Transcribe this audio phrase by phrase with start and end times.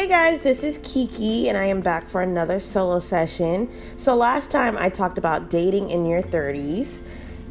[0.00, 3.68] Hey guys, this is Kiki, and I am back for another solo session.
[3.98, 7.02] So, last time I talked about dating in your 30s.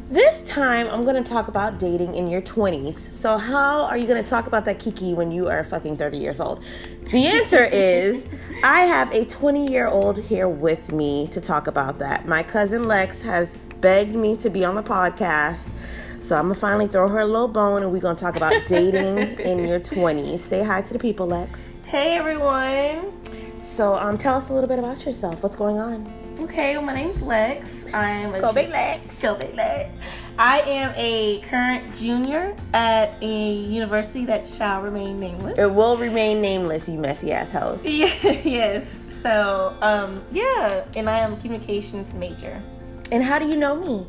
[0.08, 2.94] This time I'm gonna talk about dating in your 20s.
[2.96, 6.40] So, how are you gonna talk about that, Kiki, when you are fucking 30 years
[6.40, 6.64] old?
[7.12, 8.26] The answer is
[8.64, 12.26] I have a 20 year old here with me to talk about that.
[12.26, 15.70] My cousin Lex has begged me to be on the podcast.
[16.18, 19.18] So I'm gonna finally throw her a little bone and we're gonna talk about dating
[19.38, 20.40] in your 20s.
[20.40, 21.70] Say hi to the people, Lex.
[21.90, 23.20] Hey everyone.
[23.60, 25.42] So um, tell us a little bit about yourself.
[25.42, 26.08] What's going on?
[26.38, 27.92] Okay, well, my name's Lex.
[27.92, 29.20] I'm a Go big Lex.
[29.20, 29.90] Go big Lex.
[30.38, 35.58] I am a current junior at a university that shall remain nameless.
[35.58, 37.84] It will remain nameless, you messy ass host.
[37.84, 38.86] Yes.
[39.20, 42.62] So, um, yeah, and I am communications major.
[43.10, 44.06] And how do you know me?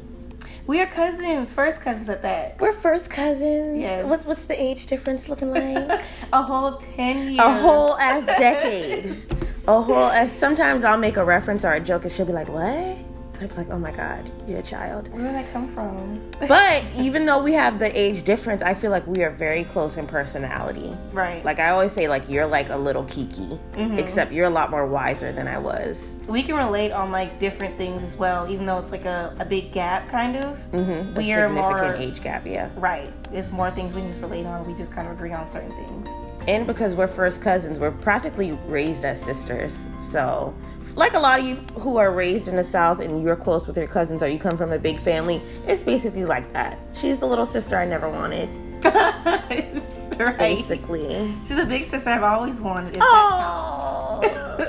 [0.68, 2.60] We are cousins, first cousins at that.
[2.60, 3.80] We're first cousins.
[3.80, 4.06] Yes.
[4.06, 6.02] What, what's the age difference looking like?
[6.34, 7.40] a whole 10 years.
[7.40, 9.16] a whole ass decade.
[9.68, 10.32] a whole ass.
[10.32, 12.98] Sometimes I'll make a reference or a joke and she'll be like, what?
[13.42, 15.08] I'll be like, oh my God, you're a child.
[15.12, 16.22] Where did that come from?
[16.48, 19.98] But even though we have the age difference, I feel like we are very close
[19.98, 20.96] in personality.
[21.14, 21.44] right.
[21.44, 23.98] Like I always say, like you're like a little Kiki, Mhm.
[23.98, 25.98] except you're a lot more wiser than I was.
[26.28, 29.46] we can relate on like different things as well, even though it's like a, a
[29.46, 30.58] big gap, kind of.
[30.72, 31.16] Mm-hmm.
[31.18, 32.70] We a are significant more- age gap, yeah.
[32.78, 33.12] Right.
[33.32, 34.66] There's more things we can just relate on.
[34.66, 36.08] We just kind of agree on certain things.
[36.48, 39.84] And because we're first cousins, we're practically raised as sisters.
[40.12, 40.54] So,
[40.96, 43.78] like a lot of you who are raised in the South and you're close with
[43.78, 46.78] your cousins or you come from a big family, it's basically like that.
[46.94, 48.50] She's the little sister I never wanted,
[48.84, 50.38] right.
[50.38, 51.34] basically.
[51.48, 52.98] She's a big sister I've always wanted.
[53.02, 54.22] Oh,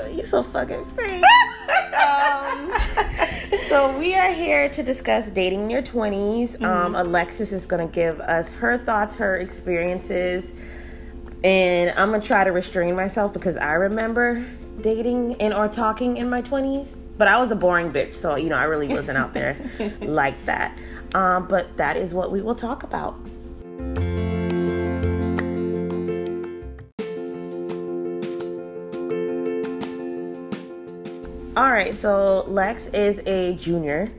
[0.13, 1.23] you're so fucking free.
[1.93, 2.73] Um,
[3.69, 6.61] so we are here to discuss dating in your 20s.
[6.61, 10.53] Um, Alexis is going to give us her thoughts, her experiences,
[11.43, 14.45] and I'm going to try to restrain myself because I remember
[14.83, 16.97] dating and or talking in my 20s.
[17.17, 19.57] But I was a boring bitch, so you know I really wasn't out there
[20.01, 20.79] like that.
[21.15, 23.15] Um, but that is what we will talk about.
[31.55, 34.11] All right, so Lex is a junior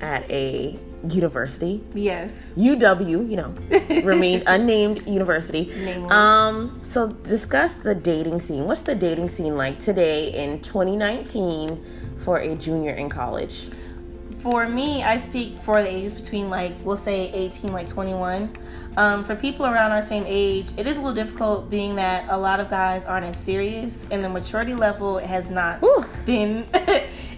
[0.00, 1.82] at a university.
[1.94, 2.32] Yes.
[2.56, 3.54] UW, you know,
[4.02, 5.66] remained unnamed university.
[5.66, 6.12] Nameless.
[6.12, 8.64] Um, so discuss the dating scene.
[8.64, 11.84] What's the dating scene like today in 2019
[12.18, 13.68] for a junior in college?
[14.40, 18.52] For me, I speak for the ages between like we'll say 18, like 21.
[18.96, 22.36] Um, for people around our same age, it is a little difficult being that a
[22.36, 26.04] lot of guys aren't as serious and the maturity level has not Whew.
[26.26, 26.66] been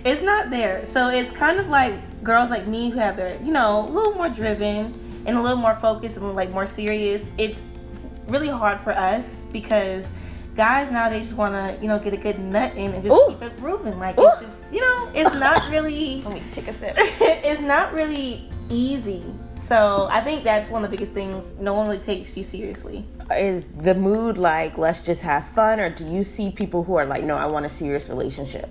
[0.04, 0.84] it's not there.
[0.84, 4.14] So it's kind of like girls like me who have their, you know, a little
[4.14, 7.32] more driven and a little more focused and like more serious.
[7.38, 7.68] It's
[8.26, 10.06] really hard for us because
[10.56, 13.26] guys nowadays just want to, you know, get a good nut in and just Ooh.
[13.28, 13.98] keep it moving.
[13.98, 14.26] Like Ooh.
[14.26, 16.94] it's just, you know, it's not really Let me take a sip.
[16.98, 19.24] it's not really easy.
[19.64, 21.50] So I think that's one of the biggest things.
[21.58, 23.02] No one really takes you seriously.
[23.34, 27.06] Is the mood like let's just have fun, or do you see people who are
[27.06, 28.68] like, no, I want a serious relationship?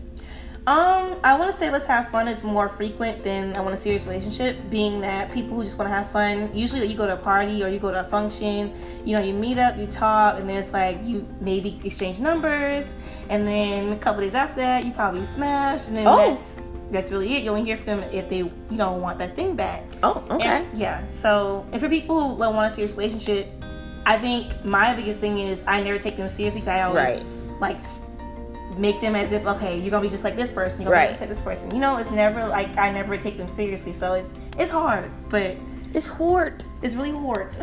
[0.65, 3.77] Um, I want to say let's have fun is more frequent than I want a
[3.77, 4.55] serious relationship.
[4.69, 7.63] Being that people who just want to have fun, usually you go to a party
[7.63, 8.71] or you go to a function,
[9.03, 12.93] you know, you meet up, you talk, and then it's like you maybe exchange numbers,
[13.29, 16.35] and then a couple days after that, you probably smash, and then Oh.
[16.35, 16.55] that's
[16.93, 17.43] that's really it.
[17.43, 19.83] You only hear from them if they you don't want that thing back.
[20.03, 20.47] Oh, okay.
[20.47, 21.05] And- yeah.
[21.09, 23.47] So, and for people who like, want a serious relationship,
[24.05, 26.61] I think my biggest thing is I never take them seriously.
[26.61, 27.25] 'cause I always Right.
[27.59, 27.79] like
[28.77, 30.81] make them as if okay, you're gonna be just like this person.
[30.81, 31.07] You're gonna Right.
[31.09, 31.71] be just like this person.
[31.71, 33.93] You know, it's never like I never take them seriously.
[33.93, 35.55] So it's it's hard, but
[35.93, 36.65] It's hard.
[36.81, 37.55] it's really hard.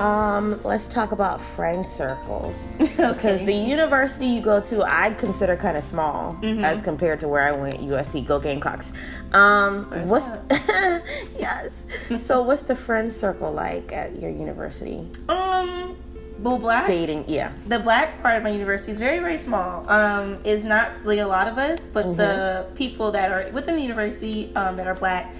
[0.00, 2.72] Um, let's talk about friend circles.
[2.96, 7.42] Because the university you go to, I consider kind of small as compared to where
[7.42, 8.26] I went, USC.
[8.26, 8.92] Go Gamecocks.
[9.32, 10.26] Um, what's
[11.38, 11.84] yes?
[12.18, 15.08] so, what's the friend circle like at your university?
[15.28, 15.96] um,
[16.40, 16.86] well, black.
[16.86, 17.52] Dating, yeah.
[17.66, 21.26] the black part of my university is very very small um is not really a
[21.26, 25.34] lot of us but the people that are within the university um, that are black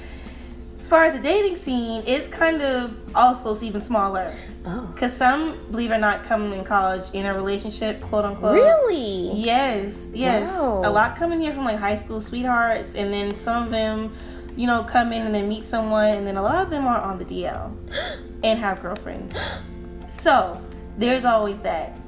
[0.87, 4.33] as far as the dating scene it's kind of also even smaller
[4.65, 8.55] Oh, because some believe it or not come in college in a relationship quote unquote
[8.55, 9.33] really?
[9.35, 10.83] yes yes Wow.
[10.85, 14.15] a lot come in here from like high school sweethearts and then some of them
[14.55, 17.01] you know come in and then meet someone and then a lot of them are
[17.01, 17.73] on the dl
[18.45, 19.37] and have girlfriends
[20.09, 20.61] so
[20.99, 21.99] there's always that.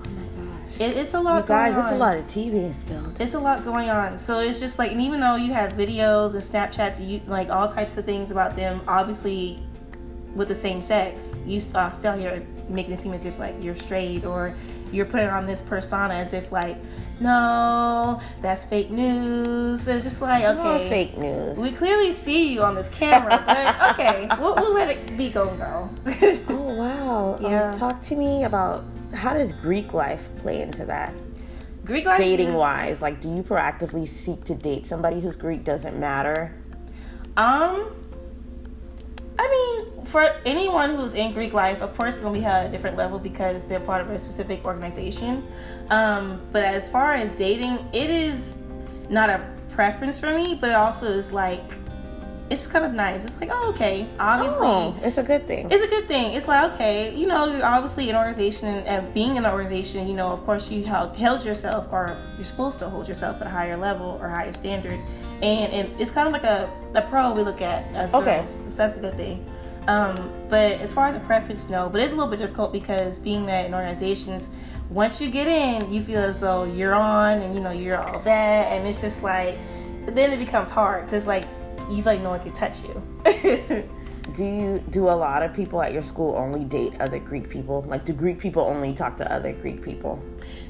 [0.81, 3.21] It, it's a lot You guys, it's a lot of TV spilled.
[3.21, 4.19] It's a lot going on.
[4.19, 7.69] So it's just like, and even though you have videos and Snapchats, you like all
[7.69, 9.63] types of things about them, obviously
[10.35, 13.75] with the same sex, you uh, still here making it seem as if like you're
[13.75, 14.55] straight or
[14.93, 16.77] you're putting on this persona as if like
[17.21, 19.89] no, that's fake news.
[19.89, 21.59] It's just like, okay, fake news.
[21.59, 25.47] we clearly see you on this camera, but okay, we'll, we'll let it be go
[25.57, 25.91] go.
[26.49, 27.35] oh wow.
[27.37, 27.77] Um, Yeah.
[27.77, 28.85] talk to me about
[29.15, 31.13] how does Greek life play into that?
[31.85, 35.65] Greek life Dating is- wise, like do you proactively seek to date somebody whose Greek
[35.65, 36.55] doesn't matter?
[37.37, 37.95] Um,
[39.39, 42.69] I mean, for anyone who's in Greek life, of course, they're gonna be at a
[42.69, 45.47] different level because they're part of a specific organization.
[45.91, 48.57] Um, but as far as dating, it is
[49.09, 49.41] not a
[49.71, 51.63] preference for me, but it also is like
[52.51, 53.25] it's kind of nice.
[53.25, 54.67] It's like, oh, okay, obviously.
[54.67, 55.71] Oh, it's a good thing.
[55.71, 56.33] It's a good thing.
[56.33, 60.29] It's like okay, you know, you're obviously an organization, and, being an organization, you know,
[60.31, 63.77] of course, you held, held yourself, or you're supposed to hold yourself at a higher
[63.77, 64.99] level or higher standard,
[65.43, 68.39] and, and it's kind of like a, a pro we look at as Okay.
[68.39, 68.59] girls.
[68.69, 69.45] So that's a good thing.
[69.87, 71.89] Um, but as far as a preference, no.
[71.89, 74.51] But it's a little bit difficult because being that in organizations,
[74.91, 78.21] once you get in, you feel as though you're on, and you know you're all
[78.21, 79.59] that, and it's just like
[80.07, 81.45] then it becomes hard because like
[81.89, 83.03] you feel like no one can touch you.
[84.35, 87.83] Do you do a lot of people at your school only date other Greek people?
[87.89, 90.23] Like do Greek people only talk to other Greek people?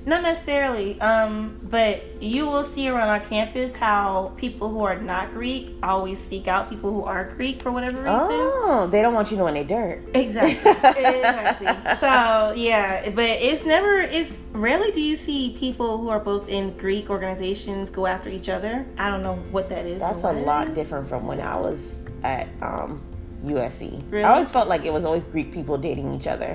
[0.09, 5.35] Not necessarily, um, but you will see around our campus how people who are not
[5.35, 8.17] Greek always seek out people who are Greek for whatever reason.
[8.19, 10.03] Oh, they don't want you knowing they dirt.
[10.15, 10.71] Exactly.
[10.71, 11.67] exactly.
[11.99, 14.01] So yeah, but it's never.
[14.01, 18.49] It's rarely do you see people who are both in Greek organizations go after each
[18.49, 18.87] other.
[18.97, 20.01] I don't know what that is.
[20.01, 20.75] That's a lot is.
[20.75, 23.03] different from when I was at um,
[23.45, 24.03] USC.
[24.11, 24.25] Really?
[24.25, 26.55] I always felt like it was always Greek people dating each other,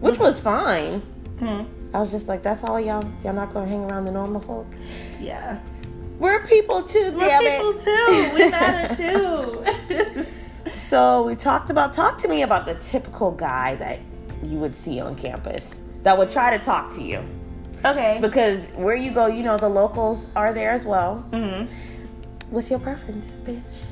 [0.00, 1.00] which was fine.
[1.38, 1.64] Hmm.
[1.94, 3.04] I was just like, that's all y'all.
[3.24, 4.66] Y'all not gonna hang around the normal folk.
[5.20, 5.58] Yeah.
[6.18, 7.82] We're people too, We're damn people it.
[7.82, 8.34] too.
[8.34, 10.26] We matter too.
[10.74, 11.92] So we talked about.
[11.92, 14.00] Talk to me about the typical guy that
[14.42, 17.22] you would see on campus that would try to talk to you.
[17.84, 18.18] okay.
[18.20, 21.16] Because where you go, you know the locals are there as well.
[21.32, 21.64] hmm
[22.50, 23.84] What's your preference, bitch?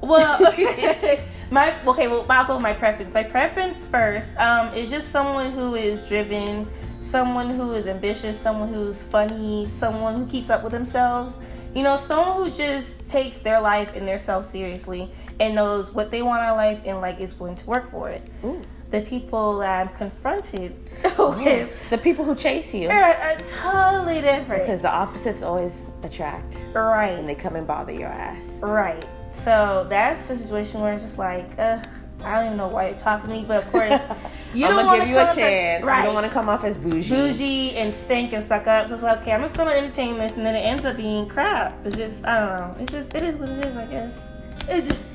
[0.00, 1.24] Well, okay.
[1.50, 2.06] my okay.
[2.08, 3.12] Well, I'll go with my preference.
[3.12, 6.68] My preference first um, is just someone who is driven,
[7.00, 11.36] someone who is ambitious, someone who's funny, someone who keeps up with themselves.
[11.74, 16.10] You know, someone who just takes their life and their self seriously and knows what
[16.10, 18.26] they want out of life and like is willing to work for it.
[18.44, 18.62] Ooh.
[18.90, 20.74] The people that I'm confronted
[21.18, 22.88] with The people who chase you.
[22.88, 24.62] are, are totally different.
[24.62, 27.10] Because the opposites always attract Right.
[27.10, 28.40] and they come and bother your ass.
[28.60, 29.04] Right.
[29.44, 31.84] So that's the situation where it's just like, ugh,
[32.24, 34.00] I don't even know why you're talking to me, but of course,
[34.54, 35.84] you I'm gonna give you a chance.
[35.84, 35.98] Right.
[35.98, 37.08] You don't want to come off as bougie.
[37.08, 38.88] bougie and stink and suck up.
[38.88, 41.26] So it's like, okay, I'm just gonna entertain this, and then it ends up being
[41.28, 41.74] crap.
[41.84, 42.48] It's just, I don't
[42.78, 42.82] know.
[42.82, 44.28] It's just, it is what it is, I guess.
[44.68, 44.96] It-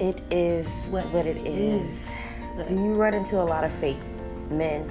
[0.00, 2.08] It is What what it is.
[2.60, 2.68] is.
[2.68, 3.96] Do you run into a lot of fake
[4.48, 4.88] men,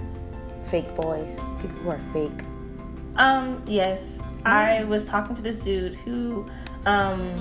[0.66, 1.30] fake boys,
[1.62, 2.46] people who are fake?
[3.16, 4.02] Um, yes.
[4.46, 6.46] I was talking to this dude who
[6.86, 7.32] um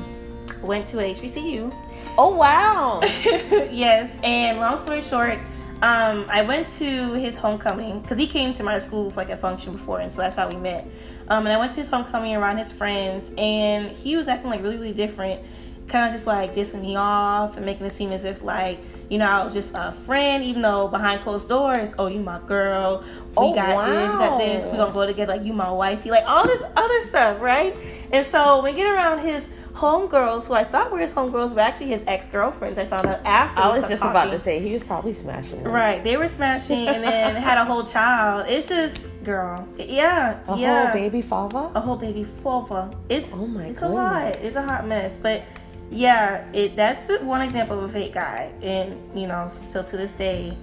[0.63, 1.75] went to HBCU.
[2.19, 3.01] Oh wow!
[3.71, 5.39] yes, and long story short,
[5.81, 9.37] um, I went to his homecoming because he came to my school for like a
[9.37, 10.87] function before, and so that's how we met.
[11.29, 14.63] Um, and I went to his homecoming around his friends, and he was acting like
[14.63, 15.43] really, really different,
[15.89, 18.79] kind of just like dissing me off and making it seem as if like
[19.09, 22.41] you know I was just a friend, even though behind closed doors, oh you my
[22.47, 25.71] girl, we Oh, got this, we got this, we gonna go together, like you my
[25.71, 27.77] wifey, like all this other stuff, right?
[28.13, 31.61] And so when we get around his homegirls, who I thought were his homegirls, were
[31.61, 32.79] actually his ex girlfriends.
[32.79, 33.63] I found out after.
[33.63, 35.73] I was just about to say he was probably smashing them.
[35.73, 38.47] Right, they were smashing and then had a whole child.
[38.49, 41.71] It's just, girl, yeah, A yeah, whole baby father.
[41.75, 42.95] a whole baby fova.
[43.09, 44.25] It's Oh my it's a lot.
[44.27, 45.43] It's a hot mess, but
[45.91, 50.13] yeah, it that's one example of a fake guy, and you know, still to this
[50.13, 50.57] day,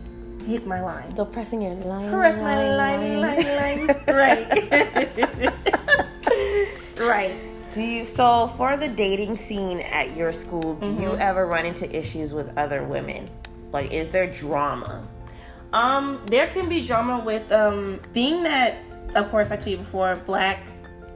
[0.45, 1.07] hit my line.
[1.07, 2.11] Still pressing your line.
[2.11, 5.49] Press my line, line, line, line, right,
[6.99, 7.48] right.
[7.73, 10.75] Do you so for the dating scene at your school?
[10.75, 11.21] Do you Mm-hmm.
[11.21, 13.29] ever run into issues with other women?
[13.71, 15.07] Like, is there drama?
[15.71, 18.77] Um, there can be drama with um being that,
[19.15, 20.63] of course, I told you before, black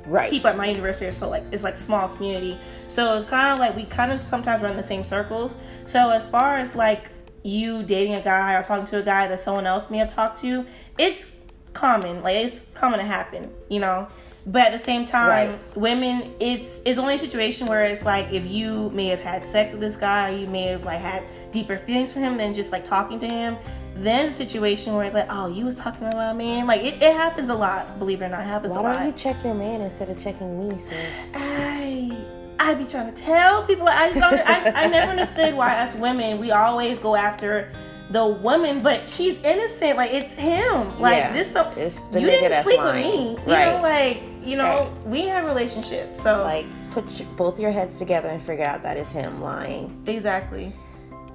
[0.05, 0.29] Right.
[0.29, 3.59] people at my university are so like it's like small community so it's kind of
[3.59, 5.55] like we kind of sometimes run the same circles
[5.85, 7.05] so as far as like
[7.41, 10.41] you dating a guy or talking to a guy that someone else may have talked
[10.41, 10.65] to
[10.99, 11.37] it's
[11.71, 14.05] common like it's common to happen you know
[14.45, 15.77] but at the same time Right.
[15.77, 19.71] women it's it's only a situation where it's like if you may have had sex
[19.71, 22.71] with this guy or you may have like had deeper feelings for him than just
[22.71, 23.55] like talking to him
[23.95, 26.95] then a situation where it's like oh you was talking about my man like it,
[27.01, 29.13] it happens a lot believe it or not it happens Why a lot why don't
[29.13, 31.13] you check your man instead of checking me, sis?
[31.35, 32.11] I
[32.59, 33.87] I be trying to tell people.
[33.89, 37.71] I just don't, I, I never understood why us women we always go after
[38.11, 39.97] the woman, but she's innocent.
[39.97, 40.97] Like it's him.
[40.99, 41.33] Like Yeah.
[41.33, 41.51] this.
[41.51, 41.69] So,
[42.13, 43.05] you didn't sleep lying.
[43.05, 43.51] with me.
[43.51, 43.71] You Right.
[43.75, 45.07] know, like you know, Right.
[45.07, 46.21] we have relationships.
[46.21, 50.01] So Like, put your, both your heads together and figure out that is him lying.
[50.07, 50.71] exactly.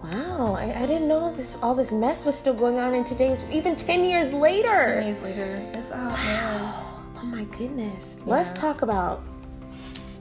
[0.05, 1.59] Wow, I, I didn't know this.
[1.61, 3.43] All this mess was still going on in today's.
[3.50, 5.00] Even ten years later.
[5.00, 6.12] Ten Years later, it's out.
[6.12, 6.75] man.
[7.17, 8.17] Oh my goodness.
[8.25, 9.23] Let's talk about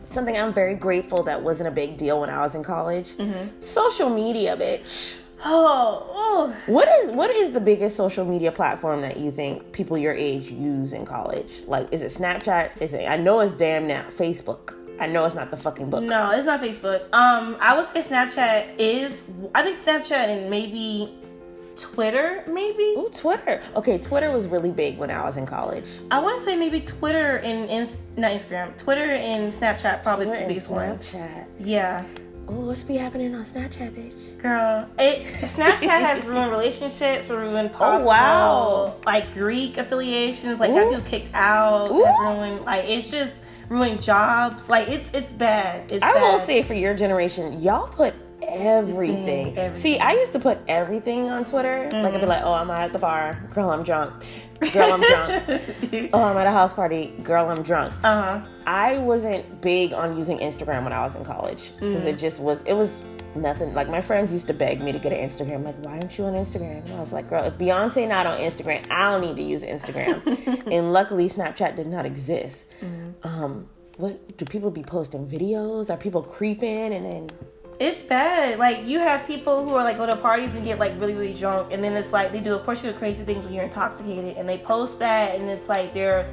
[0.04, 3.10] something I'm very grateful that wasn't a big deal when I was in college.
[3.18, 3.62] Mm-hmm.
[3.62, 5.18] Social media, bitch.
[5.46, 9.98] Oh, oh, What is what is the biggest social media platform that you think people
[9.98, 11.62] your age use in college?
[11.68, 12.82] Like, is it Snapchat?
[12.82, 13.08] Is it?
[13.10, 14.74] I know it's damn now Facebook.
[15.00, 16.04] I know it's not the fucking book.
[16.04, 17.02] no, it's not Facebook.
[17.14, 19.30] Um, I would say Snapchat is.
[19.54, 21.14] I think Snapchat and maybe
[21.78, 22.96] Twitter, maybe.
[22.98, 23.62] Ooh, Twitter.
[23.76, 25.88] Okay, Twitter was really big when I was in college.
[26.10, 28.76] I want to say maybe Twitter and, and not Instagram.
[28.80, 31.12] Twitter and Snapchat probably the Twitter and biggest ones.
[31.14, 31.46] Snapchat.
[31.60, 32.04] Yeah,
[32.50, 34.28] Oh, what's be happening on Snapchat, bitch?
[34.42, 34.88] girl.
[34.98, 38.96] It Snapchat has ruined relationships, ruined possible Oh, wow.
[39.06, 40.76] like Greek affiliations, like Ooh.
[40.76, 41.92] got people kicked out.
[41.92, 42.04] Ooh.
[42.04, 43.38] Has ruined like it's just
[43.70, 44.70] ruined jobs.
[44.70, 45.92] Like it's it's bad.
[45.92, 46.22] It's I bad.
[46.22, 49.58] will say for your generation, y'all put everything.
[49.58, 49.76] Everything.
[49.76, 51.90] See, I used to put everything on Twitter.
[51.92, 52.28] Like I'd be mm-hmm.
[52.28, 53.42] like, "Oh, I'm out at the bar.
[53.54, 54.14] Girl, I'm drunk.
[54.74, 56.10] Girl, I'm drunk.
[56.14, 57.14] oh, I'm at a house party.
[57.24, 58.46] Girl, I'm drunk." Uh huh.
[58.66, 62.62] I wasn't big on using Instagram when I was in college because it just was.
[62.64, 63.02] It was
[63.36, 63.74] nothing.
[63.74, 65.64] Like my friends used to beg me to get an Instagram.
[65.64, 66.84] Like, why aren't you on Instagram?
[66.86, 69.64] And I was like, girl, if Beyonce not on Instagram, I don't need to use
[69.64, 70.66] Instagram.
[70.72, 72.66] and luckily, Snapchat did not exist.
[73.24, 75.90] Um, what do people be posting videos?
[75.90, 77.30] Are people creeping and then?
[77.80, 78.58] It's bad.
[78.58, 81.34] Like you have people who are like go to parties and get like really really
[81.34, 83.64] drunk, and then it's like they do of course you do crazy things when you're
[83.66, 86.28] intoxicated, and they post that, and it's like their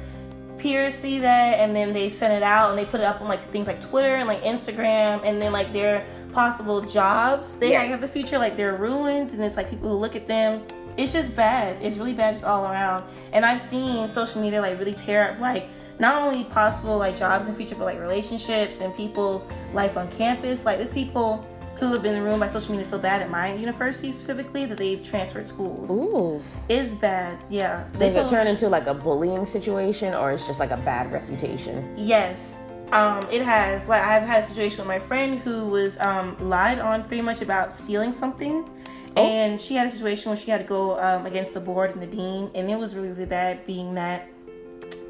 [0.57, 3.27] peers see that, and then they send it out and they put it up on
[3.27, 7.79] like things like Twitter and like Instagram, and then like their possible jobs they Yeah.
[7.81, 10.63] like, have the future like they're ruined, and it's like people who look at them.
[10.97, 11.77] It's just bad.
[11.83, 13.03] It's really bad just all around.
[13.33, 15.67] And I've seen social media like really tear up like
[15.99, 20.11] not only possible like jobs in the future, but like relationships and people's life on
[20.11, 20.65] campus.
[20.65, 21.45] Like there's people
[21.77, 25.03] who have been ruined by social media so bad at my university specifically that they've
[25.03, 25.91] transferred schools.
[25.91, 27.85] Ooh, Is bad, yeah.
[27.93, 31.11] They does it turn into like a bullying situation or it's just like a bad
[31.11, 31.93] reputation?
[31.97, 32.61] Yes.
[32.91, 33.89] Um, it has.
[33.89, 37.41] Like I've had a situation with my friend who was um, lied on pretty much
[37.41, 38.69] about stealing something.
[39.17, 39.25] Oh.
[39.25, 42.01] And she had a situation where she had to go um, against the board and
[42.01, 43.65] the dean, and it was really, really bad.
[43.65, 44.27] Being that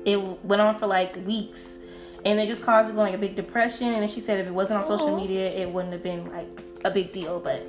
[0.05, 1.79] it went on for like weeks,
[2.23, 3.87] and it just caused her like a big depression.
[3.87, 6.61] And then she said if it wasn't on social media, it wouldn't have been like
[6.85, 7.39] a big deal.
[7.39, 7.65] But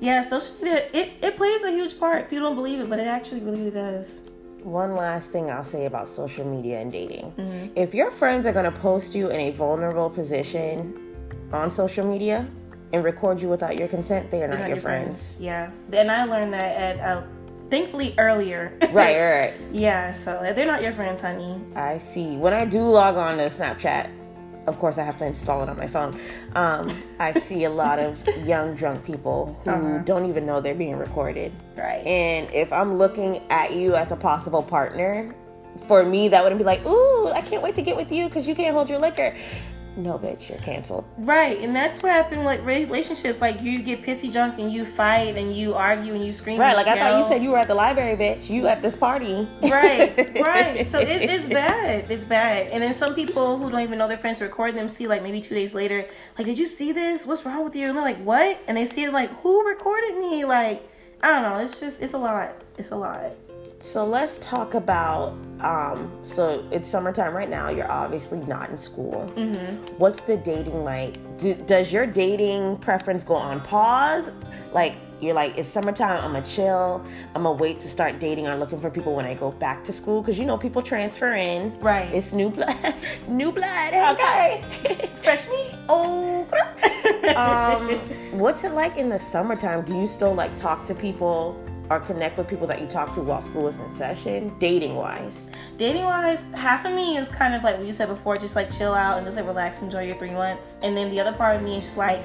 [0.00, 2.30] yeah, social media it, it plays a huge part.
[2.30, 4.20] People don't believe it, but it actually really, does.
[4.62, 7.32] One last thing I'll say about social media and dating.
[7.36, 7.72] Mm-hmm.
[7.76, 11.16] If your friends are going to post you in a vulnerable position
[11.50, 12.46] on social media
[12.92, 15.38] and record you without your consent, they are not, They're your, friends.
[15.40, 17.22] Yeah, and I learned that at uh,
[17.70, 18.72] thankfully earlier.
[18.90, 19.54] Right, right, right.
[19.72, 21.60] yeah, so they're not your friends, honey.
[21.76, 22.36] I see.
[22.36, 24.10] When I do log on to Snapchat,
[24.66, 26.20] of course I have to install it on my phone.
[26.54, 29.98] Um, I see a lot of young drunk people who Uh-huh.
[30.04, 31.52] don't even know they're being recorded.
[31.76, 32.04] Right.
[32.06, 35.34] And if I'm looking at you as a possible partner,
[35.86, 38.46] for me that wouldn't be like, ooh, I can't wait to get with you because
[38.46, 39.34] you can't hold your liquor.
[40.02, 41.04] No, bitch, you're canceled.
[41.18, 43.40] Right, and that's what happened with relationships.
[43.42, 46.58] Like you get pissy drunk and you fight and you argue and you scream.
[46.58, 48.48] Right, like I thought you said you were at the library, bitch.
[48.48, 49.46] You at this party.
[49.62, 50.90] right, right.
[50.90, 52.10] So it, it's bad.
[52.10, 52.68] It's bad.
[52.68, 55.40] And then some people who don't even know their friends record them see like maybe
[55.40, 56.06] two days later,
[56.38, 57.26] like, did you see this?
[57.26, 57.88] What's wrong with you?
[57.88, 58.58] And they're like, what?
[58.66, 60.44] And they see it like, who recorded me?
[60.44, 60.88] Like,
[61.22, 61.64] I don't know.
[61.64, 62.54] It's just, it's a lot.
[62.78, 63.32] It's a lot.
[63.80, 65.34] So let's talk about.
[65.60, 67.70] Um, so it's summertime right now.
[67.70, 69.26] You're obviously not in school.
[69.36, 69.96] Mm-hmm.
[69.96, 71.16] What's the dating like?
[71.38, 74.30] D- does your dating preference go on pause?
[74.72, 76.22] Like you're like, it's summertime.
[76.22, 77.04] I'm gonna chill.
[77.34, 79.92] I'm gonna wait to start dating or looking for people when I go back to
[79.92, 81.72] school because you know people transfer in.
[81.80, 82.12] Right.
[82.12, 82.94] It's new blood.
[83.28, 83.94] new blood.
[83.94, 84.62] Okay.
[85.22, 85.74] Fresh meat.
[85.88, 86.46] oh.
[87.36, 89.84] um, what's it like in the summertime?
[89.84, 93.20] Do you still like talk to people or connect with people that you talk to
[93.20, 95.48] while school is in session, dating wise?
[95.76, 98.72] Dating wise, half of me is kind of like what you said before, just like
[98.72, 100.78] chill out and just like relax, enjoy your three months.
[100.82, 102.22] And then the other part of me is just like,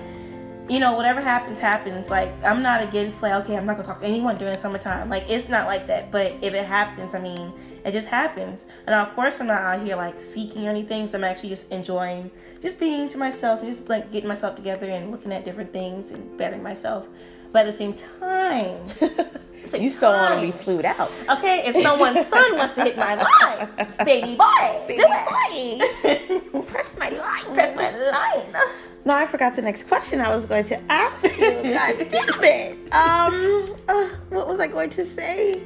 [0.70, 2.10] you know, whatever happens, happens.
[2.10, 5.10] Like, I'm not against, like, okay, I'm not gonna talk to anyone during the summertime.
[5.10, 6.12] Like, it's not like that.
[6.12, 7.52] But if it happens, I mean,
[7.84, 8.66] it just happens.
[8.88, 11.08] And of course, I'm not out here like seeking or anything.
[11.08, 12.32] So I'm actually just enjoying
[12.62, 16.12] just being to myself and just like getting myself together and looking at different things
[16.12, 17.06] and bettering myself.
[17.52, 18.88] But at the same time,
[19.70, 21.12] same you still want to be flued out.
[21.30, 23.70] Okay, if someone's son wants to hit my line,
[24.06, 26.68] baby boy, do it.
[26.68, 27.54] Press my line.
[27.54, 28.72] Press my line.
[29.06, 31.30] No, I forgot the next question I was going to ask you.
[31.74, 32.74] God damn it.
[32.94, 35.62] Um, uh, what was I going to say?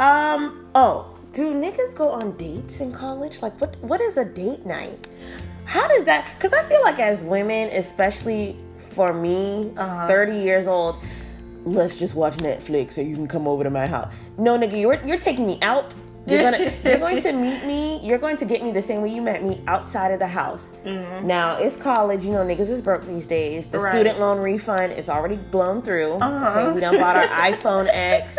[0.00, 3.42] Um, oh, do niggas go on dates in college?
[3.42, 3.76] Like, what?
[3.82, 5.06] What is a date night?
[5.66, 6.28] How does that?
[6.36, 8.56] Because I feel like as women, especially
[8.90, 10.08] for me, Uh-huh.
[10.08, 10.96] 30 years old,
[11.64, 14.12] let's just watch Netflix or you can come over to my house.
[14.38, 15.94] No, nigga, you're you're taking me out.
[16.26, 17.98] You're gonna you're going to meet me.
[18.06, 20.72] You're going to get me the same way you met me outside of the house.
[20.84, 22.22] Now it's college.
[22.24, 23.68] You know, niggas is broke these days.
[23.68, 23.84] The Mm-hmm.
[23.86, 23.92] Right.
[23.94, 26.12] student loan refund is already blown through.
[26.14, 26.60] Uh-huh.
[26.60, 28.38] Okay, we done bought our iPhone X,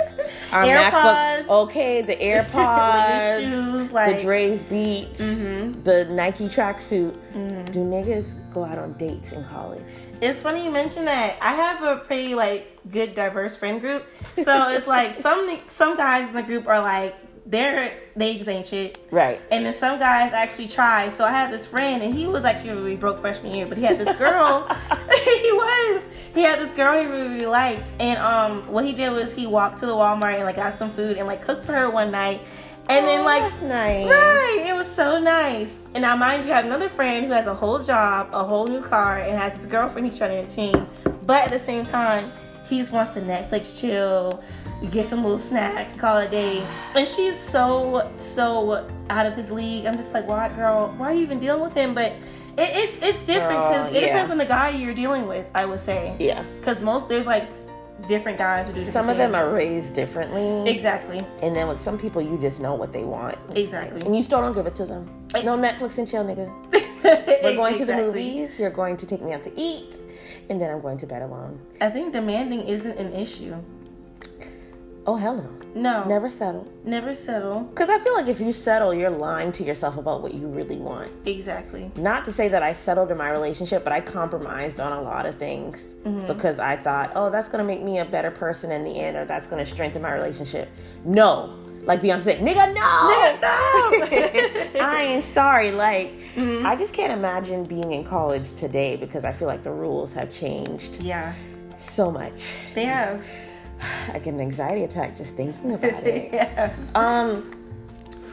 [0.51, 1.45] our AirPods.
[1.45, 1.47] MacBook.
[1.63, 2.15] Okay, the
[2.75, 5.83] AirPods, shoes, like- the Dre's Beats, Mhm.
[5.83, 7.15] the Nike tracksuit.
[7.33, 7.65] Mm-hmm.
[7.71, 9.83] Do niggas go out on dates in college?
[10.21, 11.37] It's funny you mention that.
[11.41, 14.05] I have a pretty like good diverse friend group.
[14.43, 18.67] So it's like some some guys in the group are like they're they just ain't
[18.67, 18.97] shit.
[19.11, 19.41] Right.
[19.51, 21.09] And then some guys actually try.
[21.09, 23.83] So I had this friend, and he was actually really broke freshman year, but he
[23.83, 24.67] had this girl.
[25.25, 26.03] he was.
[26.33, 29.47] He had this girl he really, really liked, and um, what he did was he
[29.47, 32.09] walked to the Walmart and like got some food and like cooked for her one
[32.09, 32.41] night,
[32.87, 34.07] and then Oh, like that's nice.
[34.07, 35.79] Right, it was so nice.
[35.93, 38.67] And now, mind you, I have another friend who has a whole job, a whole
[38.67, 40.87] new car, and has his girlfriend he's trying to entertain.
[41.25, 42.31] But at the same time,
[42.67, 44.41] he just wants to Netflix chill,
[44.87, 46.65] get some little snacks, call it a day.
[46.95, 49.85] And she's so, so out of his league.
[49.85, 51.93] I'm just like, why, girl, why are you even dealing with him?
[51.93, 52.13] But
[52.57, 54.07] it, it's it's different because it yeah.
[54.07, 56.15] depends on the guy you're dealing with, I would say.
[56.19, 56.43] Yeah.
[56.59, 57.47] Because most, there's like
[58.07, 59.43] different guys who do different Some of them things.
[59.43, 60.69] are raised differently.
[60.69, 61.25] Exactly.
[61.41, 63.37] And then with some people, you just know what they want.
[63.55, 64.01] Exactly.
[64.01, 65.09] And you still don't give it to them.
[65.33, 66.51] No Netflix and chill, nigga.
[67.43, 68.59] We're going to the movies.
[68.59, 69.95] You're going to take me out to eat.
[70.49, 71.59] And then I'm going to bed alone.
[71.79, 73.55] I think demanding isn't an issue.
[75.07, 75.61] Oh, hell no.
[75.73, 76.67] No, Never settle.
[76.83, 77.61] never settle.
[77.61, 80.75] Because I feel like if you settle, you're lying to yourself about what you really
[80.75, 81.09] want.
[81.25, 81.89] Exactly.
[81.95, 85.25] Not to say that I settled in my relationship, but I compromised on a lot
[85.25, 86.27] of things mm-hmm.
[86.27, 89.15] because I thought, oh, that's going to make me a better person in the end,
[89.15, 90.69] or that's going to strengthen my relationship.
[91.05, 91.57] No.
[91.83, 94.01] Like Beyonce nigga, no!
[94.01, 94.79] nigga, No.
[94.81, 95.71] I ain't sorry.
[95.71, 96.65] Like, mm-hmm.
[96.65, 100.29] I just can't imagine being in college today because I feel like the rules have
[100.29, 101.33] changed yeah,
[101.79, 102.53] so much.
[102.75, 103.25] they have.
[104.13, 106.33] I get an anxiety attack just thinking about it.
[106.33, 106.73] yeah.
[106.95, 107.57] Um,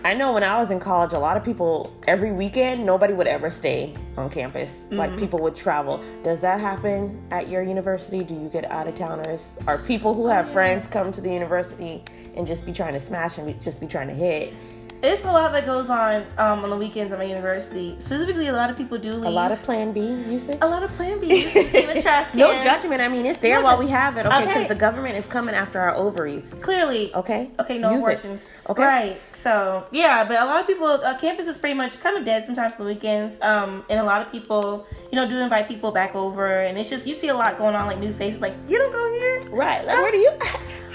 [0.05, 3.27] I know when I was in college, a lot of people every weekend nobody would
[3.27, 4.87] ever stay on campus.
[4.91, 6.01] Like people would travel.
[6.23, 8.23] Does that happen at your university?
[8.23, 9.57] Do you get out of towners?
[9.67, 12.05] Are people who have friends come to the university
[12.37, 14.55] and just be trying to smash and just be trying to hit?
[15.01, 17.95] It's a lot that goes on um, on the weekends at my university.
[17.99, 19.25] Specifically, a lot of people do leave.
[19.25, 20.59] A lot of Plan B usage.
[20.61, 21.43] a lot of Plan B.
[21.43, 22.35] See the trash cans.
[22.35, 23.01] No judgment.
[23.01, 24.27] I mean, it's there No while ju- we have it.
[24.27, 24.67] Okay, because Okay.
[24.69, 26.53] the government is coming after our ovaries.
[26.61, 27.15] Clearly.
[27.15, 27.51] Okay.
[27.61, 28.03] Okay, no Use it.
[28.03, 28.47] abortions.
[28.69, 28.83] Okay.
[28.83, 29.21] Right.
[29.41, 32.45] So yeah, but a lot of people, uh, campus is pretty much kind of dead
[32.45, 33.41] sometimes on the weekends.
[33.41, 36.91] Um, and a lot of people, you know, do invite people back over, and it's
[36.91, 39.41] just you see a lot going on, like new faces, like you don't go here.
[39.53, 39.85] Right.
[39.87, 40.33] Like, where do you?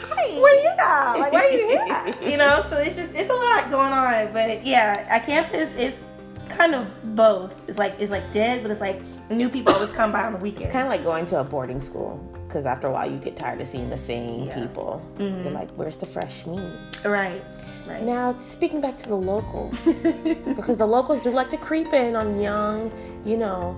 [0.06, 0.40] Hi.
[0.40, 1.20] Where do you go?
[1.20, 2.16] Like, where are you here?
[2.32, 4.34] you know, so it's just it's a lot going on.
[4.34, 6.04] But yeah, at campus, it's
[6.50, 7.56] kind of both.
[7.68, 10.40] It's like it's like dead, but it's like new people always come by on the
[10.40, 10.72] weekends.
[10.72, 13.60] kind of like going to a boarding school because after a while you get tired
[13.60, 14.62] of seeing the same Yeah.
[14.62, 15.02] people.
[15.18, 15.54] You're mm-hmm.
[15.56, 16.72] like, where's the fresh meat?
[17.04, 17.44] right,
[17.88, 18.04] right.
[18.04, 19.80] Now, speaking back to the locals,
[20.56, 22.92] because the locals do like to creep in on young,
[23.26, 23.76] you know,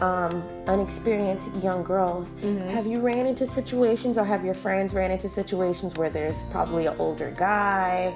[0.00, 2.34] um, unexperienced young girls.
[2.70, 6.86] Have you ran into situations or have your friends ran into situations where there's probably
[6.86, 8.14] an older guy,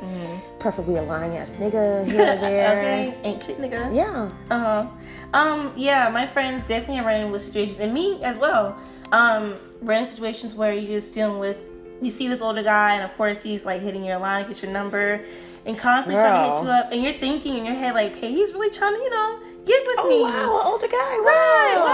[0.58, 2.78] preferably a lying ass nigga here or there?
[2.78, 3.94] okay, ain't shit, nigga.
[3.94, 4.30] Yeah.
[4.50, 4.86] Uh huh.
[5.34, 8.78] Um, yeah, my friends definitely have run into situations, and me as well.
[9.12, 11.56] Um, ran into situations where you're just dealing with,
[12.00, 14.72] you see this older guy, and of course he's like hitting your line, get your
[14.72, 15.24] number,
[15.64, 18.30] and constantly trying to hit you up, and you're thinking in your head like, hey,
[18.30, 20.22] he's really trying to, you know, get with Oh, me.
[20.22, 20.96] wow, an older guy.
[20.96, 21.84] Right, Wow.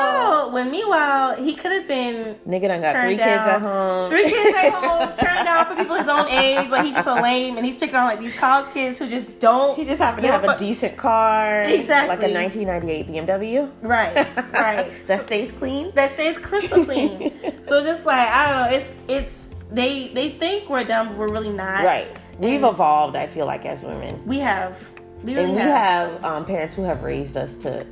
[0.46, 0.48] wow.
[0.52, 3.28] When meanwhile, he could have been Nigga done got three down.
[3.28, 4.10] kids at home.
[4.10, 6.70] Three kids at home, turned down for people his own age.
[6.70, 9.38] Like he's just so lame, and he's picking on like these college kids who just
[9.40, 9.76] don't.
[9.76, 10.58] He just happened to have a fuck.
[10.58, 11.62] decent car.
[11.64, 12.08] Exactly.
[12.08, 13.70] Like a 1998 BMW.
[13.82, 14.14] Right,
[14.52, 14.90] right.
[15.06, 15.92] that stays clean.
[15.94, 17.32] that stays crystal clean.
[17.66, 21.30] so just like I don't know, it's it's they they think we're dumb, but we're
[21.32, 21.84] really not.
[21.84, 22.08] Right.
[22.38, 24.22] We've And evolved, I feel like, as women.
[24.24, 24.78] We have.
[25.22, 26.10] Really And we have.
[26.12, 27.86] have um, parents who have raised us to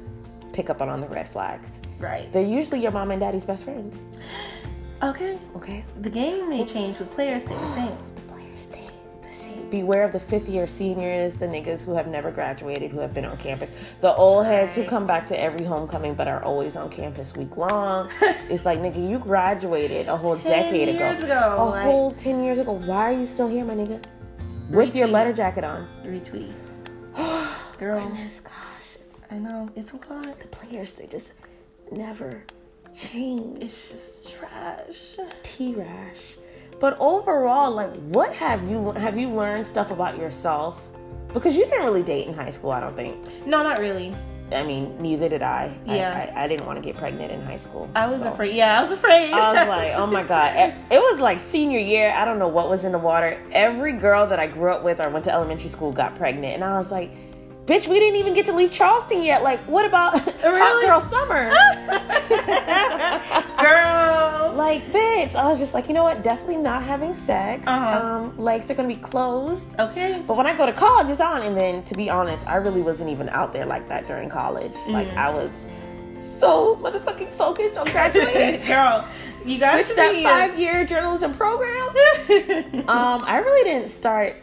[0.52, 1.80] pick up on the red flags.
[1.98, 2.30] Right.
[2.32, 3.96] They're usually your mom and daddy's best friends.
[5.02, 5.38] Okay.
[5.54, 5.84] Okay?
[6.00, 7.96] The game may change, but players stay the same.
[8.14, 8.88] The players stay
[9.22, 9.68] the same.
[9.70, 13.24] Beware of the fifth year seniors, the niggas who have never graduated, who have been
[13.26, 13.70] on campus.
[14.00, 17.56] The old heads who come back to every homecoming but are always on campus week
[17.56, 18.10] long.
[18.48, 21.10] it's like, nigga, you graduated a whole 10 decade ago.
[21.10, 22.72] years ago, A like- whole 10 years ago.
[22.72, 24.02] Why are you still here, my nigga?
[24.70, 25.86] With your letter jacket on.
[26.04, 26.52] Retweet.
[27.78, 28.96] Girl, Goodness, gosh.
[29.30, 30.38] I know it's a lot.
[30.38, 31.32] the players, they just
[31.90, 32.42] never
[32.98, 33.62] change.
[33.62, 35.16] It's just trash.
[35.42, 36.36] T rash.
[36.78, 40.80] But overall, like, what have you have you learned stuff about yourself?
[41.34, 43.46] Because you didn't really date in high school, I don't think.
[43.46, 44.14] No, not really.
[44.52, 45.76] I mean, neither did I.
[45.86, 46.32] I- Yeah.
[46.36, 47.90] I, I, didn't want to get pregnant in high school.
[47.96, 48.32] I was so.
[48.32, 48.54] afraid.
[48.54, 49.32] Yeah, I was afraid.
[49.32, 50.72] I was like, oh my god!
[50.90, 52.14] It was like senior year.
[52.16, 53.42] I don't know what was in the water.
[53.50, 56.62] Every girl that I grew up with or went to elementary school got pregnant, and
[56.64, 57.10] I was like,
[57.66, 59.42] bitch, we didn't even get to leave Charleston yet.
[59.42, 61.50] Like, what about hot girl summer?
[63.58, 64.52] Girl.
[64.54, 66.22] like, bitch, I was just like, you know what?
[66.22, 67.66] Definitely not having sex.
[67.66, 68.06] Uh-huh.
[68.06, 69.74] Um, legs are gonna be closed.
[69.78, 70.22] Okay.
[70.26, 71.42] But when I go to college, it's on.
[71.42, 74.74] And then, to be honest, I really wasn't even out there like that during college.
[74.88, 75.16] Like, Mm.
[75.16, 75.62] I was
[76.12, 78.60] so motherfucking focused on graduating.
[78.66, 79.06] Girl,
[79.44, 81.88] you got that five year journalism program.
[82.88, 84.36] um, I really didn't start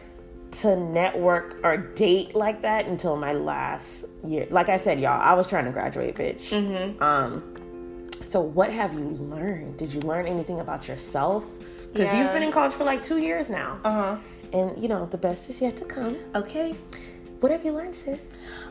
[0.60, 4.46] to network or date like that until my last year.
[4.50, 6.50] Like I said, y'all, I was trying to graduate, bitch.
[6.50, 7.02] Mm-hmm.
[7.02, 7.42] Um,
[8.22, 9.76] so what have you learned?
[9.78, 11.44] Did you learn anything about yourself?
[11.92, 12.22] Because Yeah.
[12.24, 14.16] you've been in college for like two years now, Uh huh.
[14.52, 16.16] and you know the best is yet to come.
[16.34, 16.74] Okay.
[17.40, 18.20] What have you learned, sis?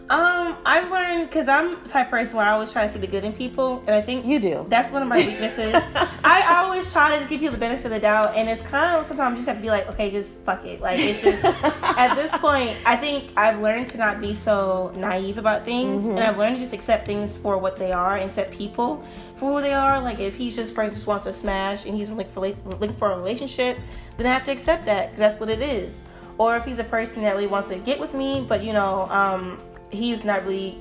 [0.10, 3.24] Um, I've learned because I'm type person where I always try to see the good
[3.24, 4.66] in people, and I think You do.
[4.68, 5.74] that's one of my weaknesses.
[6.26, 8.98] I always try to just give people the benefit of the doubt, and it's kind
[9.00, 10.82] of sometimes you just have to be like, okay, just fuck it.
[10.82, 11.44] Like it's just
[11.82, 16.20] at this point, I think I've learned to not be so naive about things, and
[16.20, 19.04] I've learned to just accept things for what they are, and accept people
[19.38, 20.02] for who they are.
[20.02, 22.96] Like if he's just a person just wants to smash and he's looking for looking
[22.98, 23.78] for a relationship,
[24.18, 26.04] then I have to accept that because that's what it is.
[26.38, 29.08] Or if he's a person that really wants to get with me, but you know,
[29.10, 29.60] um,
[29.94, 30.80] he's not really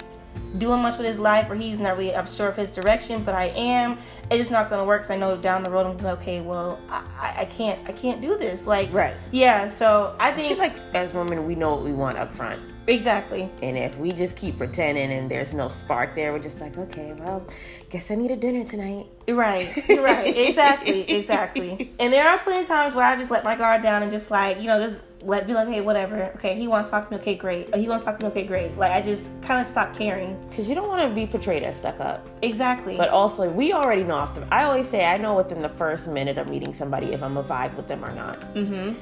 [0.57, 3.35] doing much with his life or he's not really I'm sure of his direction but
[3.35, 3.99] I am
[4.31, 6.81] it's just not gonna work because I know down the road I'm like, okay well
[6.89, 9.15] I, I- I can't I can't do this like Right.
[9.31, 12.63] yeah so I I think like as women, we know what we want up front.
[12.87, 16.77] Exactly And if we just keep pretending and there's no spark there, we're just like,
[16.77, 17.47] okay, well,
[17.91, 19.07] guess I need a dinner tonight.
[19.29, 23.55] right right exactly exactly and there are plenty of times where I just let my
[23.55, 26.67] guard down and just like you know just let be like hey whatever okay he
[26.67, 28.45] wants to talk to me okay great or he wants to talk to me okay
[28.45, 31.63] great like I just kind of stop caring Because you don't want to be portrayed
[31.63, 32.27] as stuck up.
[32.43, 34.43] exactly But also, we already know off the.
[34.53, 37.45] I always say, I know within the first minute of meeting somebody if I'm a
[37.45, 38.41] vibe with them or not.
[38.55, 38.95] mm-hmm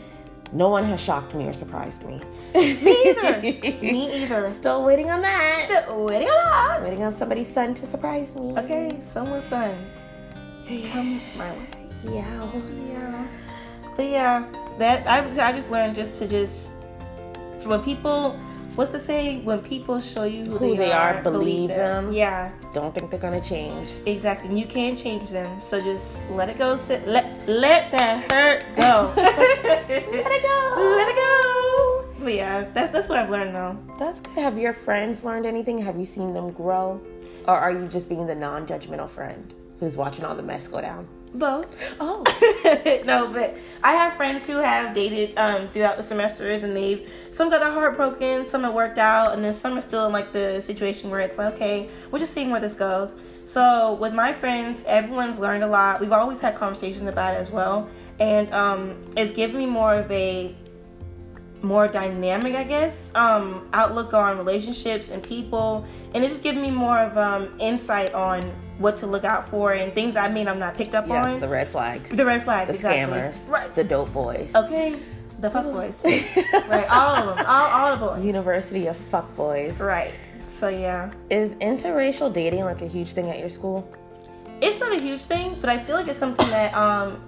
[0.52, 2.20] No one has shocked me or surprised me.
[2.54, 5.62] me either me either Still waiting on that.
[5.64, 6.82] Still waiting on.
[6.82, 8.56] Waiting on somebody's son to surprise me.
[8.58, 9.76] Okay, someone's son.
[10.92, 11.66] Come my way.
[12.04, 12.50] Yeah.
[12.88, 13.26] Yeah.
[13.96, 14.46] But yeah,
[14.78, 16.72] that I've I just learned just to just
[17.64, 18.38] when people
[18.80, 19.44] what's the saying?
[19.44, 22.14] When people show you who, Who they are, believe them.
[22.14, 23.90] Yeah, Don't think they're gonna change.
[24.06, 24.48] exactly.
[24.48, 25.60] And you can't change them.
[25.60, 26.76] So just let it go.
[26.76, 29.12] Sit let let that hurt go.
[29.16, 30.94] let it go.
[30.96, 32.24] Let it go.
[32.24, 33.76] But yeah, that's that's what I've learned though.
[33.98, 34.38] That's good.
[34.38, 35.76] Have your friends learned anything?
[35.76, 37.02] Have you seen them grow?
[37.46, 40.80] Or are you just being the non judgmental friend who's watching all the mess go
[40.80, 41.06] down?
[41.32, 41.96] Both.
[42.00, 42.24] Oh.
[43.06, 47.50] no, but I have friends who have dated um, throughout the semesters, and they've some
[47.50, 50.32] got their heart broken, some have worked out, and then some are still in like
[50.32, 53.16] the situation where it's like, okay, we're just seeing where this goes.
[53.46, 56.00] So with my friends, everyone's learned a lot.
[56.00, 57.88] We've always had conversations about it as well,
[58.18, 60.54] and um, it's given me more of a
[61.62, 66.70] more dynamic, I guess, um, outlook on relationships and people, and it's just giving me
[66.70, 70.58] more of um, insight on what to look out for and things I mean I'm
[70.58, 71.40] not picked up yes, on.
[71.40, 72.10] the red flags.
[72.10, 73.14] The red flags, the exactly.
[73.14, 73.48] scammers.
[73.48, 73.72] Right.
[73.74, 74.52] The dope boys.
[74.54, 74.98] Okay.
[75.38, 76.02] The fuck boys.
[76.04, 76.86] right.
[76.90, 77.46] All of them.
[77.46, 78.24] All, all the boys.
[78.24, 79.78] University of fuck boys.
[79.78, 80.12] Right.
[80.56, 81.12] So yeah.
[81.30, 83.90] Is interracial dating like a huge thing at your school?
[84.62, 87.22] It's not a huge thing, but I feel like it's something that um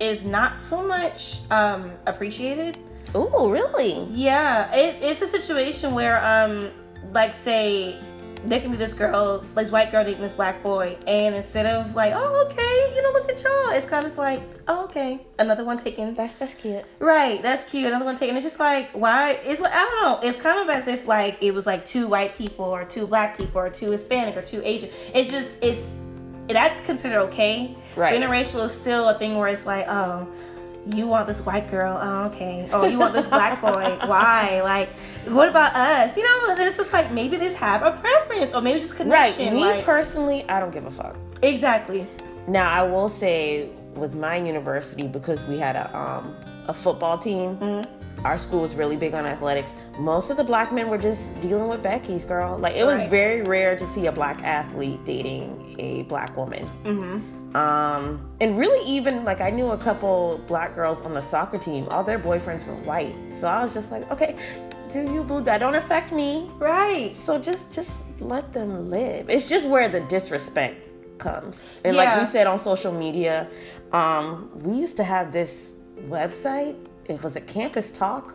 [0.00, 2.78] is not so much um appreciated.
[3.14, 4.04] Oh, really?
[4.10, 4.74] Yeah.
[4.74, 6.72] It, it's a situation where um
[7.12, 7.96] like say
[8.46, 11.94] there can be this girl, this white girl dating this black boy, and instead of
[11.94, 15.20] like, oh okay, you know, look at y'all, it's kind of just like, oh okay,
[15.38, 16.14] another one taken.
[16.14, 16.84] That's that's cute.
[16.98, 17.86] Right, that's cute.
[17.86, 18.36] Another one taken.
[18.36, 19.32] It's just like why?
[19.32, 20.28] It's like I don't know.
[20.28, 23.36] It's kind of as if like it was like two white people or two black
[23.36, 24.90] people or two Hispanic or two Asian.
[25.14, 25.94] It's just it's
[26.48, 27.76] that's considered okay.
[27.96, 28.20] Right.
[28.20, 30.28] Interracial is still a thing where it's like oh.
[30.94, 31.98] You want this white girl?
[32.00, 32.68] Oh, okay.
[32.72, 33.98] Oh, you want this black boy?
[34.08, 34.60] Why?
[34.62, 34.88] Like,
[35.28, 36.16] what about us?
[36.16, 39.46] You know, it's just like maybe they have a preference, or maybe just connection.
[39.46, 39.52] Right.
[39.54, 41.16] Me like, personally, I don't give a fuck.
[41.42, 42.06] exactly.
[42.48, 46.34] Now I will say with my university because we had a um
[46.66, 47.56] a football team.
[47.58, 48.26] Mm-hmm.
[48.26, 49.72] Our school was really big on athletics.
[49.98, 52.58] Most of the black men were just dealing with Becky's girl.
[52.58, 53.10] Like it was Right.
[53.10, 56.68] very rare to see a black athlete dating a black woman.
[56.84, 57.39] Mm-hmm.
[57.54, 61.88] Um, and really, even like I knew a couple black girls on the soccer team.
[61.90, 64.36] All their boyfriends were white, so I was just like, okay,
[64.92, 65.40] do you boo?
[65.40, 66.48] That don't affect me.
[66.58, 67.16] Right.
[67.16, 69.28] So just just let them live.
[69.30, 70.86] It's just where the disrespect
[71.18, 71.68] comes.
[71.84, 73.48] And like we said on social media,
[73.92, 75.72] um, we used to have this
[76.08, 76.76] website.
[77.06, 78.34] It was a campus talk.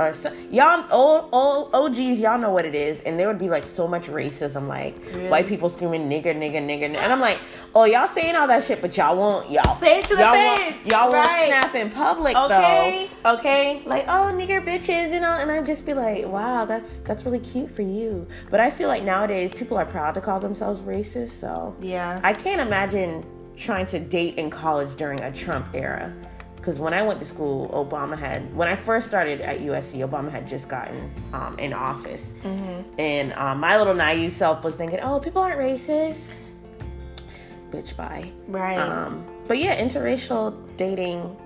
[0.00, 3.50] Or so, y'all, old, old OGs, y'all know what it is, and there would be
[3.50, 5.28] like so much racism, like Really?
[5.28, 7.38] white people screaming nigger, nigger, nigger, and I'm like,
[7.74, 10.32] oh, y'all saying all that shit, but y'all won't, y'all Say it to the y'all
[10.32, 10.74] face.
[10.74, 11.50] won't, y'all Right.
[11.50, 13.10] won't snap in public though Okay.
[13.26, 13.82] Okay.
[13.84, 17.38] like oh nigger bitches and all and I'd just be like wow that's that's really
[17.40, 21.40] cute for you but I feel like nowadays people are proud to call themselves racist
[21.40, 22.20] so Yeah.
[22.24, 23.24] I can't imagine
[23.56, 26.12] trying to date in college during a Trump era
[26.60, 30.30] because when I went to school Obama had when I first started at USC Obama
[30.30, 32.34] had just gotten um, in office.
[32.98, 36.22] And um, my little naive self was thinking oh people aren't racist.
[37.70, 38.30] Bitch bye.
[38.48, 38.78] Right.
[38.78, 41.36] um, but yeah interracial dating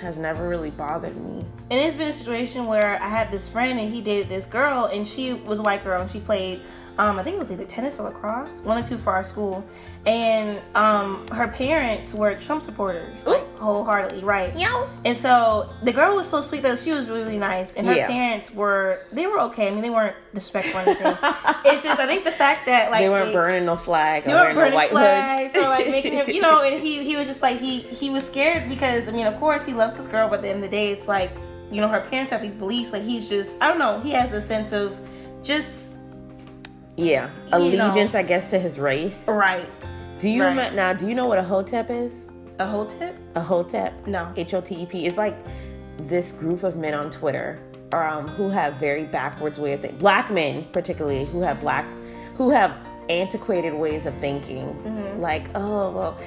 [0.00, 1.44] has never really bothered me.
[1.70, 4.86] And it's been a situation where I had this friend and he dated this girl
[4.86, 6.62] and she was a white girl and she played
[6.98, 9.64] um, I think it was either tennis or lacrosse, one or two for our school.
[10.06, 14.58] And um, her parents were Trump supporters, like wholeheartedly, right?
[14.58, 14.88] Yo.
[15.04, 18.06] And so the girl was so sweet though; she was really nice, and her Yeah.
[18.06, 19.68] parents were they were okay.
[19.68, 21.06] I mean, they weren't disrespectful or anything.
[21.66, 24.36] it's just I think the fact that like they weren't burning no flag they or
[24.36, 25.64] were wearing no burning white flags hoods.
[25.64, 28.26] or like making him, you know, and he he was just like he he was
[28.26, 30.70] scared because I mean, of course he loves this girl, but at the end of
[30.70, 31.30] the day, it's like
[31.70, 32.92] you know her parents have these beliefs.
[32.92, 34.98] Like he's just I don't know, he has a sense of
[35.42, 35.89] just
[37.00, 38.18] yeah, allegiance, know.
[38.18, 39.24] I guess, to his race.
[39.26, 39.68] right
[40.18, 40.56] Do you Right.
[40.56, 40.92] rem- now?
[40.92, 42.12] Do you know what a hotep is?
[42.58, 43.16] a whole tip.
[43.36, 44.28] A hotep, No.
[44.36, 45.34] H O T E P, is like
[45.96, 47.58] this group of men on Twitter
[47.92, 49.98] um, who have very backwards way of thinking.
[49.98, 51.86] Black men, particularly, who have black,
[52.36, 52.72] who have
[53.08, 54.66] antiquated ways of thinking.
[54.84, 55.20] Mm-hmm.
[55.20, 56.18] Like, oh well,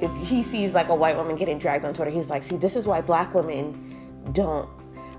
[0.00, 2.74] if he sees like a white woman getting dragged on Twitter, he's like, see, this
[2.74, 3.94] is why black women
[4.32, 4.68] don't.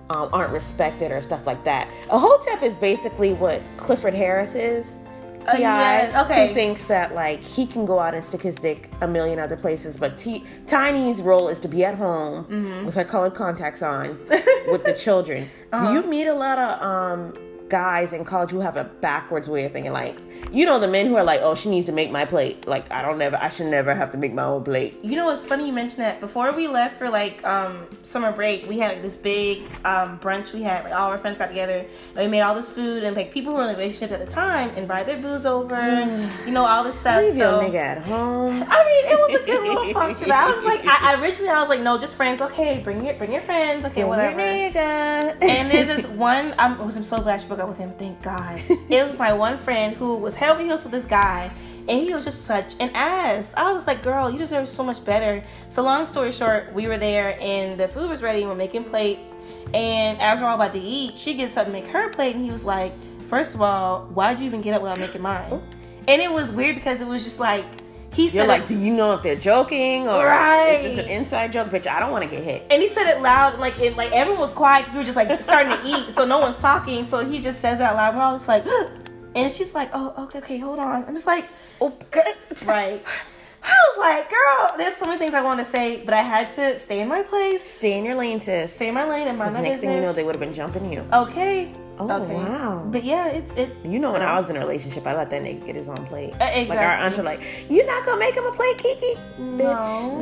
[0.10, 1.88] Um, aren't respected or stuff like that.
[2.10, 5.00] A hotep is basically what Clifford Harris is.
[5.48, 6.48] Uh, T.I., yes, okay.
[6.48, 9.58] who thinks that like he can go out and stick his dick a million other
[9.58, 12.86] places, but T- Tiny's role is to be at home Mm-hmm.
[12.86, 14.18] with her colored contacts on
[14.72, 15.50] with the children.
[15.72, 15.88] Uh-huh.
[15.88, 17.34] Do you meet a lot of um,
[17.74, 19.92] guys in college who have a backwards way of thinking?
[19.92, 20.16] Like,
[20.52, 22.92] you know, the men who are like, "Oh, she needs to make my plate." Like,
[22.92, 25.00] I don't never, I should never have to make my own plate.
[25.02, 25.66] You know what's funny?
[25.66, 29.18] You mentioned that before we left for like um, summer break, we had like, this
[29.18, 30.54] big um, brunch.
[30.54, 31.80] We had like all our friends got together.
[32.16, 34.32] And we made all this food, and like people who were in relationships at the
[34.32, 35.76] time invited their boos over.
[36.46, 37.24] you know all this stuff.
[37.24, 38.64] Leave so your nigga at home.
[38.70, 40.32] I mean, it was a good little function.
[40.32, 42.40] I was like, I, originally I was like, no, just friends.
[42.40, 43.84] Okay, bring your bring your friends.
[43.86, 44.40] Okay, Your whatever.
[44.40, 46.54] And there's this one.
[46.60, 47.94] I'm, I was I'm so glad she broke up with him.
[47.98, 48.62] Thank God.
[48.68, 51.52] It was my one friend who was head over heels with this guy,
[51.88, 53.54] and he was just such an ass.
[53.56, 55.44] I was just like, girl, you deserve so much better.
[55.70, 58.46] So long story short, we were there, and the food was ready.
[58.46, 59.34] We're making plates,
[59.74, 62.44] and as we're all about to eat, she gets up and make her plate, and
[62.44, 62.94] he was like,
[63.30, 65.62] first of all, why'd you even get up without making mine?
[66.08, 67.66] And it was weird because it was just like
[68.14, 70.82] he said You're like, it- do you know if they're joking or Right.
[70.86, 71.70] is this an inside joke?
[71.70, 72.66] Bitch, I don't want to get hit.
[72.70, 75.06] and he said it loud, and like it, like everyone was quiet because we were
[75.06, 77.04] just like starting to eat, so no one's talking.
[77.04, 78.16] So he just says it out loud.
[78.16, 78.66] We're all just like,
[79.36, 81.48] and she's like, "Oh, okay, okay, hold on." I'm just like,
[81.82, 82.22] Okay.
[82.66, 83.04] right.
[83.66, 86.52] I was like, "Girl, there's so many things I want to say, but I had
[86.52, 88.74] to stay in my place, Stay in your lane, sis.
[88.76, 90.54] stay in my lane, and mind my next thing you know, they would have been
[90.54, 91.04] jumping you.
[91.14, 91.74] okay.
[92.00, 92.34] Oh, okay.
[92.34, 92.88] wow.
[92.92, 93.76] But yeah, it's it.
[93.86, 96.06] You know, when I was in a relationship, I let that nigga get his own
[96.08, 96.34] plate.
[96.34, 97.06] Uh, Like our exactly.
[97.06, 99.64] aunts like, "You not gonna make him a plate, Kiki?" No.
[99.64, 100.22] Bitch,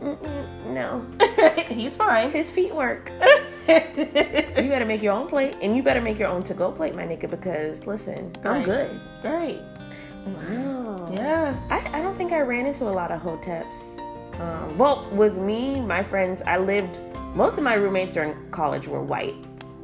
[0.00, 0.18] no,
[0.72, 1.04] no.
[1.74, 2.30] He's fine.
[2.30, 3.10] His feet work.
[3.68, 7.04] You better make your own plate, and you better make your own to-go plate, my
[7.04, 7.30] nigga.
[7.30, 9.00] Because listen, I'm good.
[9.24, 9.60] right.
[10.26, 11.10] Wow.
[11.12, 11.56] Yeah.
[11.70, 14.00] I, I don't think I ran into a lot of hoteps.
[14.40, 16.98] Um, well, with me, my friends, I lived.
[17.34, 19.34] Most of my roommates during college were white,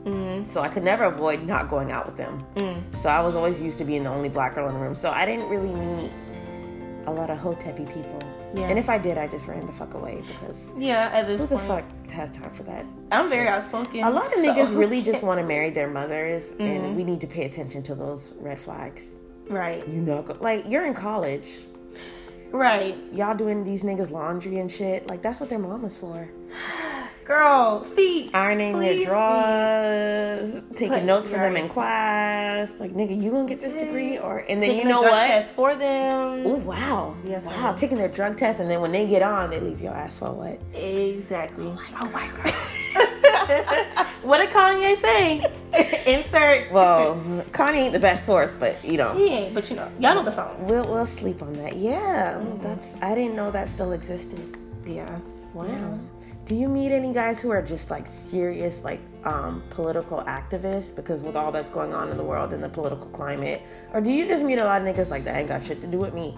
[0.08, 2.44] Mm, so I could never avoid not going out with them.
[2.56, 2.98] mm.
[2.98, 4.94] So I was always used to being the only black girl in the room.
[4.94, 6.10] So I didn't really meet
[7.06, 8.22] a lot of hotepy people.
[8.54, 8.68] Yeah.
[8.68, 11.10] And if I did, I just ran the fuck away because Yeah.
[11.12, 12.84] At this who the fuck has time for that?
[13.12, 14.02] I'm very outspoken.
[14.04, 16.62] A lot of so- niggas really just want to marry their mothers, Mm-hmm.
[16.62, 19.02] and we need to pay attention to those red flags.
[19.50, 19.86] right.
[19.86, 21.48] You know, like you're in college,
[22.50, 22.96] Right.
[23.12, 25.06] y'all doing these niggas laundry and shit.
[25.06, 26.28] Like that's what their mama's for.
[27.28, 28.34] Girl, speak.
[28.34, 32.80] Ironing Please their drawers, taking Put- notes for them in class.
[32.80, 35.26] Like nigga, you gonna get this degree, or and then Taking you know drug what?
[35.26, 36.46] test for them.
[36.46, 37.14] Oh wow!
[37.26, 37.74] Yes, wow.
[37.74, 40.32] Taking their drug test, and then when they get on, they leave your ass for
[40.32, 40.58] what?
[40.74, 41.66] Exactly.
[42.00, 44.06] Oh my god.
[44.22, 45.44] what did Kanye say?
[46.06, 46.72] Insert.
[46.72, 47.16] Well,
[47.52, 50.22] Kanye ain't the best source, but you know, He ain't, but you know, y'all know
[50.22, 50.56] the song.
[50.66, 51.76] we'll we'll sleep on that.
[51.76, 52.62] Yeah, Mm-hmm.
[52.62, 54.56] that's I didn't know that still existed.
[54.86, 55.18] Yeah.
[55.52, 55.98] Wow.
[56.48, 60.96] Do you meet any guys who are just like serious, like um, political activists?
[60.96, 63.60] Because with all that's going on in the world and the political climate,
[63.92, 65.86] or do you just meet a lot of niggas like that ain't got shit to
[65.86, 66.34] do with me?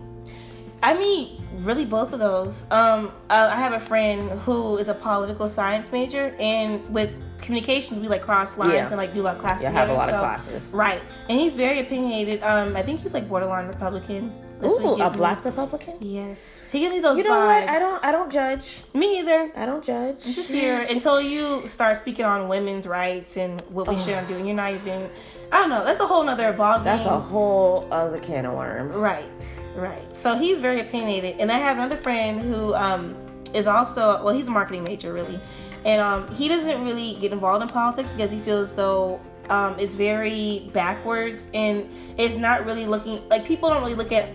[0.82, 2.62] I mean, really both of those.
[2.72, 8.00] Um, I, I have a friend who is a political science major, and with communications,
[8.00, 8.88] we like cross lines Yeah.
[8.88, 9.62] and like do a lot of classes.
[9.62, 10.72] Yeah, have a lot of classes.
[10.72, 12.42] Right, and he's very opinionated.
[12.42, 14.32] Um, I think he's like borderline Republican.
[14.60, 15.16] That's Ooh, a gives me.
[15.16, 15.96] black Republican.
[16.00, 17.16] Yes, he gave me those.
[17.16, 17.60] You know vibes.
[17.60, 17.68] what?
[17.68, 18.04] I don't.
[18.04, 18.82] I don't judge.
[18.92, 19.50] Me either.
[19.56, 20.26] I don't judge.
[20.26, 24.34] I'm just here until you start speaking on women's rights and what we shouldn't do.
[24.44, 25.08] You're not even.
[25.50, 25.84] I don't know.
[25.84, 27.12] That's a whole nother ball That's game.
[27.12, 28.96] a whole other can of worms.
[28.96, 29.28] Right,
[29.74, 30.16] right.
[30.16, 33.16] So he's very opinionated, and I have another friend who um,
[33.54, 35.40] is also well, he's a marketing major really,
[35.84, 39.94] and um, he doesn't really get involved in politics because he feels though um, it's
[39.96, 44.28] very backwards and it's not really looking like people don't really look at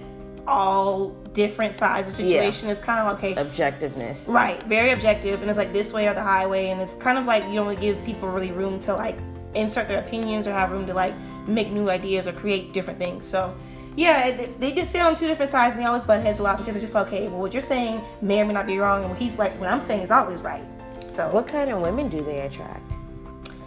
[0.47, 2.27] all different sides of Yeah.
[2.39, 2.69] situation.
[2.69, 3.33] It's kind of okay.
[3.35, 4.27] Objectiveness.
[4.27, 7.25] Right, very objective, and it's like this way or the highway, and it's kind of
[7.25, 9.17] like you only give people really room to like
[9.53, 11.13] insert their opinions or have room to like
[11.47, 13.25] make new ideas or create different things.
[13.27, 13.53] So,
[13.95, 16.57] yeah, they just sit on two different sides, and they always butt heads a lot
[16.57, 17.27] because it's just okay.
[17.27, 19.69] Well, what you're saying may or may not be wrong, and what he's like, what
[19.69, 20.63] I'm saying is always right.
[21.09, 22.83] So, What kind of women do they attract?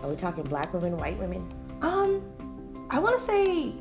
[0.02, 1.42] Are we talking black women, white women?
[1.82, 2.22] um,
[2.90, 3.72] I want to say.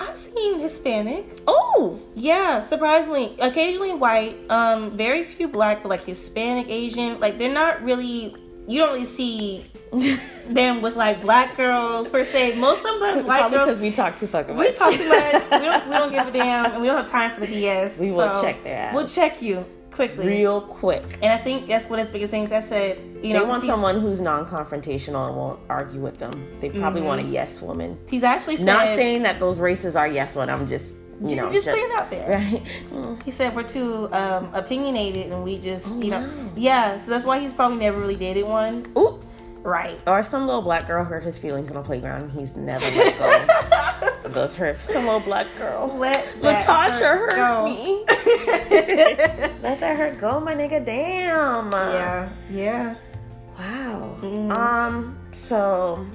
[0.00, 1.24] I've seen Hispanic.
[1.46, 7.52] Oh, Yeah, surprisingly, occasionally white, um, very few black, but like Hispanic, Asian, like they're
[7.52, 8.34] not really.
[8.66, 9.64] You don't really see
[10.50, 12.58] them with like black girls per se.
[12.58, 13.68] Most sometimes white probably girls.
[13.68, 15.32] because we talk too fucking We talk too much.
[15.50, 15.86] we don't.
[15.88, 17.98] We don't give a damn, and we don't have time for the BS.
[17.98, 18.94] We will so check their ass.
[18.94, 19.64] We'll check you
[19.98, 20.26] quickly.
[20.26, 21.18] Real quick.
[21.20, 22.52] And I think that's one of his biggest things.
[22.52, 26.48] I said, you know, they want someone who's non-confrontational and won't argue with them.
[26.60, 27.98] They probably want a yes woman.
[28.08, 30.50] He's actually said, Not saying that those races are yes one.
[30.50, 30.86] I'm just
[31.20, 32.30] you know just putting it out there.
[32.38, 32.62] right.
[32.92, 33.20] Mm.
[33.24, 36.50] He said we're too um, opinionated, and we just, you know, wow.
[36.56, 36.96] yeah.
[36.98, 38.86] So that's why he's probably never really dated one.
[38.96, 39.20] Ooh.
[39.68, 40.00] Right.
[40.06, 42.22] Or some little black girl hurt his feelings on a playground.
[42.22, 43.18] and He's never let
[44.24, 44.78] go those hurt.
[44.86, 45.94] Some little black girl.
[45.98, 47.64] Let that Latasha hurt, go.
[47.66, 48.04] me.
[49.62, 50.84] Let that hurt go, my nigga.
[50.84, 51.70] Damn.
[51.72, 52.94] yeah, yeah.
[53.58, 54.16] Wow.
[54.20, 54.50] Mhm.
[54.52, 55.18] Um.
[55.32, 56.06] So,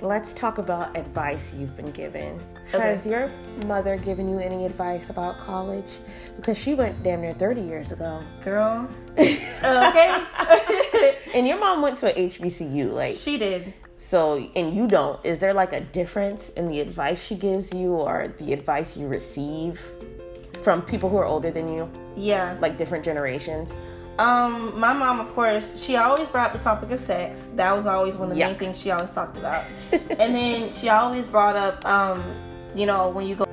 [0.00, 2.40] let's talk about advice you've been given.
[2.70, 3.30] Has your
[3.66, 5.98] mother given you any advice about college?
[6.36, 8.20] Because she went damn near thirty years ago.
[8.42, 8.88] Girl.
[9.64, 10.88] Okay.
[11.34, 13.72] And your mom went to a HBCU, like she did.
[13.98, 15.18] so, and you don't.
[15.24, 19.06] Is there like a difference in the advice she gives you, or the advice you
[19.06, 19.80] receive
[20.62, 22.56] from people who are older than you, Yeah.
[22.60, 23.72] like different generations?
[24.18, 27.50] Um, my mom, of course, she always brought up the topic of sex.
[27.56, 29.64] That was always one of the main things she always talked about.
[29.92, 32.22] and then she always brought up, um,
[32.74, 33.46] you know, when you go.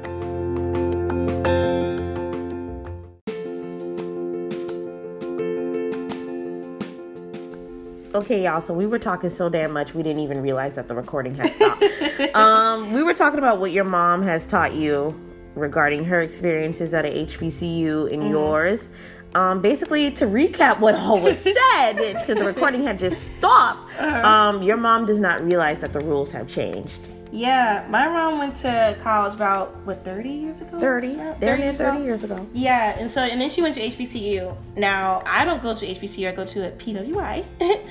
[8.20, 8.60] Okay, y'all.
[8.60, 11.54] So we were talking so damn much we didn't even realize that the recording had
[11.54, 11.82] stopped.
[12.36, 15.16] um, we were talking about what your mom has taught you
[15.56, 18.90] regarding her experiences at a HBCU and yours.
[19.36, 23.98] Um, basically, to recap what all was said, because the recording had just stopped.
[24.02, 27.00] Um, your mom does not realize that the rules have changed.
[27.32, 30.80] Yeah, my mom went to college about what thirty years ago.
[30.80, 31.92] Thirty, near years ago?
[31.92, 32.48] thirty years ago.
[32.54, 34.56] Yeah, and so and then she went to HBCU.
[34.76, 37.46] Now I don't go to HBCU; I go to a PWI.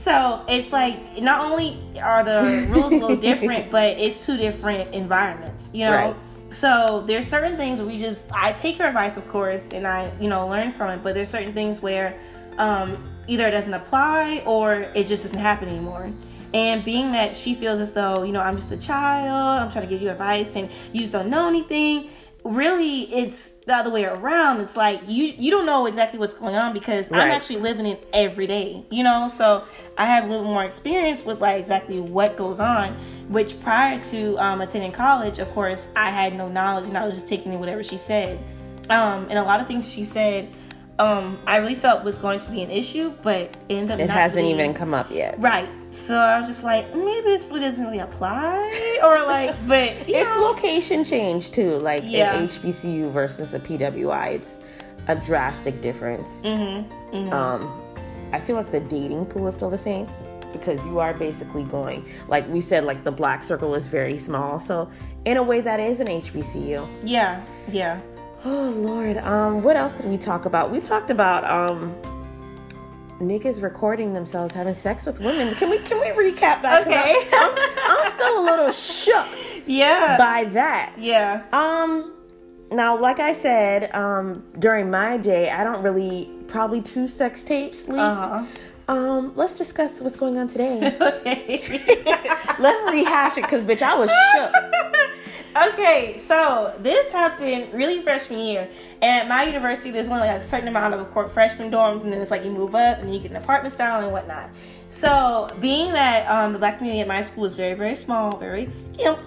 [0.00, 4.94] so it's like not only are the rules a little different, but it's two different
[4.94, 5.70] environments.
[5.72, 5.92] You know.
[5.92, 6.16] Right.
[6.50, 10.12] So there's certain things where we just I take her advice, of course, and I
[10.20, 11.02] you know learn from it.
[11.02, 12.18] But there's certain things where
[12.58, 16.12] um, either it doesn't apply or it just doesn't happen anymore.
[16.54, 19.86] And being that she feels as though, you know, I'm just a child, I'm trying
[19.86, 22.10] to give you advice and you just don't know anything.
[22.44, 24.60] Really, it's the other way around.
[24.60, 28.04] It's like you you don't know exactly what's going on because I'm actually living it
[28.12, 29.28] every day, you know?
[29.28, 29.64] So
[29.96, 32.94] I have a little more experience with like exactly what goes on,
[33.28, 37.14] which prior to um, attending college, of course, I had no knowledge and I was
[37.14, 38.40] just taking in whatever she said.
[38.90, 40.48] Um, and a lot of things she said,
[40.98, 44.10] um, I really felt was going to be an issue, but it ended up It
[44.10, 44.58] hasn't being.
[44.58, 45.36] even come up yet.
[45.38, 45.68] Right.
[45.92, 50.16] So I was just like, maybe this really doesn't really apply, or like, but you
[50.16, 52.34] It's know, location change too, like Yeah.
[52.36, 54.28] an HBCU versus a PWI.
[54.34, 54.56] It's
[55.08, 56.42] a drastic difference.
[56.42, 57.32] mhm.
[57.32, 57.70] Um,
[58.32, 60.08] I feel like the dating pool is still the same
[60.52, 64.58] because you are basically going, like we said, like the black circle is very small.
[64.60, 64.88] So
[65.26, 66.86] in a way, that is an HBCU.
[67.04, 68.00] yeah, yeah.
[68.44, 70.70] Oh Lord, um, what else did we talk about?
[70.70, 71.94] We talked about um,
[73.22, 75.54] niggas recording themselves having sex with women.
[75.54, 76.82] Can we can we recap that?
[76.86, 77.14] Okay.
[77.32, 79.26] I'm, I'm, I'm still a little shook
[79.66, 80.16] Yeah.
[80.18, 80.92] by that.
[80.98, 81.42] yeah.
[81.52, 82.12] Um,
[82.70, 87.86] now, like I said, um, during my day, I don't really probably two sex tapes
[87.86, 88.00] leaked.
[88.00, 88.44] Uh-huh.
[88.92, 90.94] Um, let's discuss what's going on today.
[91.00, 91.62] okay.
[92.58, 95.72] let's rehash it, cause bitch, I was shook.
[95.72, 98.68] okay, so this happened really freshman year.
[99.00, 102.02] And at my university, there's only like a certain amount of, of course, freshman dorms,
[102.02, 104.50] and then it's like you move up and you get an apartment style and whatnot.
[104.90, 108.70] So, being that um, the black community at my school is very, very small, very
[108.70, 109.20] skimp,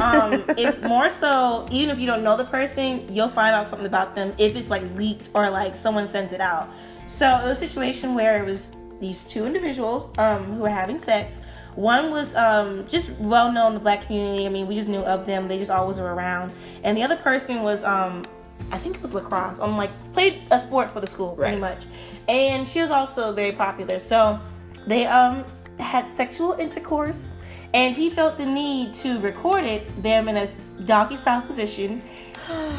[0.00, 3.86] um, it's more so even if you don't know the person, you'll find out something
[3.86, 6.70] about them if it's like leaked or like someone sent it out.
[7.08, 10.98] So it was a situation where it was these two individuals um, who were having
[10.98, 11.40] sex.
[11.74, 14.44] One was um, just well known in the black community.
[14.44, 15.48] I mean, we just knew of them.
[15.48, 16.52] They just always were around.
[16.84, 18.24] And the other person was, um,
[18.72, 19.58] I think it was lacrosse.
[19.60, 21.60] I'm like played a sport for the school pretty Right.
[21.78, 21.84] much.
[22.28, 23.98] And she was also very popular.
[23.98, 24.38] So
[24.86, 25.44] they um,
[25.78, 27.32] had sexual intercourse,
[27.72, 30.48] and he felt the need to record it them in a
[30.84, 32.02] doggy style position.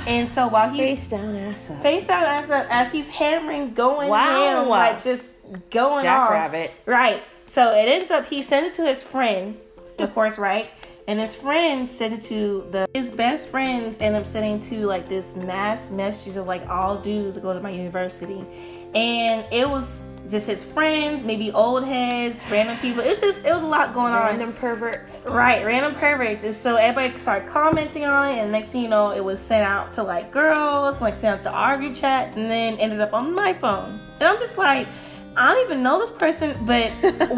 [0.05, 1.81] And so while he's Face down, ass up.
[1.81, 4.19] face down as, as he's hammering, going Wow.
[4.63, 5.27] ham, like just
[5.69, 6.03] going on.
[6.03, 6.71] Jackrabbit.
[6.85, 7.23] Right.
[7.47, 9.57] So it ends up he sent it to his friend,
[9.99, 10.69] of course, right?
[11.07, 15.09] And his friend sent it to the his best friends end up sending to like
[15.09, 18.45] this mass messages of like all dudes that go to my university.
[18.93, 23.03] And it was just his friends, maybe old heads, random people.
[23.03, 24.27] It was just it was a lot going on.
[24.27, 25.19] Random perverts.
[25.25, 26.43] Right, random perverts.
[26.43, 29.65] And so everybody started commenting on it, and next thing you know, it was sent
[29.65, 33.13] out to like girls, like sent out to our group chats, and then ended up
[33.13, 33.99] on my phone.
[34.19, 34.87] And I'm just like,
[35.35, 36.91] I don't even know this person, but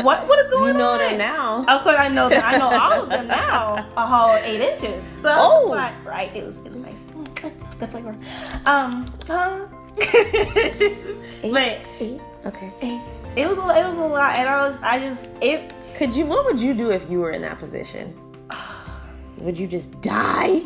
[0.03, 0.73] what what is going on?
[0.75, 0.97] You know on?
[0.99, 1.65] them now.
[1.67, 2.43] Of course, I know that.
[2.43, 3.87] I know all of them now.
[3.97, 5.03] A whole eight inches.
[5.21, 5.67] So Oh.
[5.69, 7.09] like, right, it was it was nice.
[7.79, 8.15] The flavor.
[8.65, 9.67] Um, uh,
[11.43, 12.21] but Eight?
[12.45, 12.73] Okay.
[12.81, 13.01] Eight.
[13.35, 16.25] it was a, it was a lot, and I was I just it Could you?
[16.25, 18.13] What would you do if you were in that position?
[19.37, 20.61] Would you just die?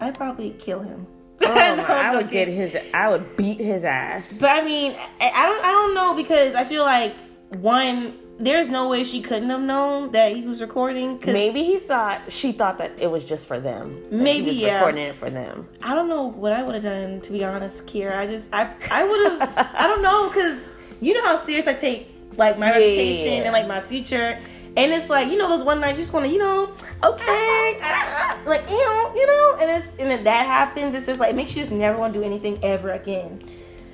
[0.00, 1.06] I'd probably kill him.
[1.42, 2.76] Oh, I would get his.
[2.92, 4.32] I would beat his ass.
[4.38, 7.14] But I mean, I, I don't I don't know because I feel like
[7.56, 11.18] one there's no way she couldn't have known that he was recording.
[11.18, 14.02] Cause Maybe he thought she thought that it was just for them.
[14.10, 14.74] Maybe, he was yeah.
[14.76, 15.68] recording it for them.
[15.82, 18.16] I don't know what I would have done to be honest, Kira.
[18.16, 20.60] I just I I would have I don't know because
[21.00, 22.72] you know how serious I take like my Yeah.
[22.78, 24.40] reputation and like my future.
[24.76, 26.72] And it's like you know those one nights you just want to you know
[27.02, 27.78] okay
[28.46, 31.36] like you know you know and it's and then that happens it's just like it
[31.36, 33.40] makes you just never want to do anything ever again.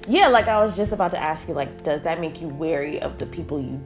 [0.08, 3.00] Yeah, like I was just about to ask you, like, does that make you wary
[3.02, 3.80] of the people you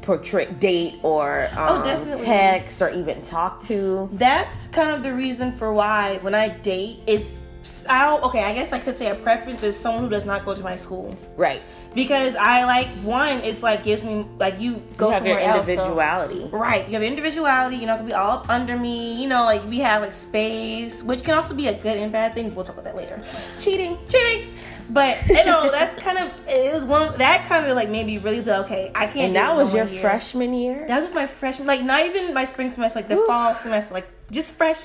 [0.00, 2.24] portray, date, or um, Oh, definitely.
[2.24, 4.08] text, or even talk to?
[4.12, 7.42] that's kind of the reason for why when I date, it's
[7.88, 8.42] I don't, okay.
[8.42, 10.76] I guess I could say a preference is someone who does not go to my
[10.76, 11.60] school Right.
[11.94, 13.40] because I like one.
[13.40, 15.66] It's like gives me like you go You have your somewhere else.
[15.66, 16.48] so- individuality.
[16.52, 17.76] Right, you have individuality.
[17.76, 19.20] You're not gonna be all up under me.
[19.20, 22.32] You know, like we have like space, which can also be a good and bad
[22.34, 22.54] thing.
[22.54, 23.22] We'll talk about that later.
[23.58, 23.98] Cheating.
[24.08, 24.54] Cheating,
[24.92, 28.18] but you know that's kind of it was one that kind of like made me
[28.18, 28.90] really go okay.
[28.94, 29.18] I can't.
[29.26, 30.00] And that was your year.
[30.00, 30.84] freshman year?
[30.86, 33.26] That was just my freshman, like not even my spring semester, like the Whew.
[33.26, 34.84] fall semester, like just fresh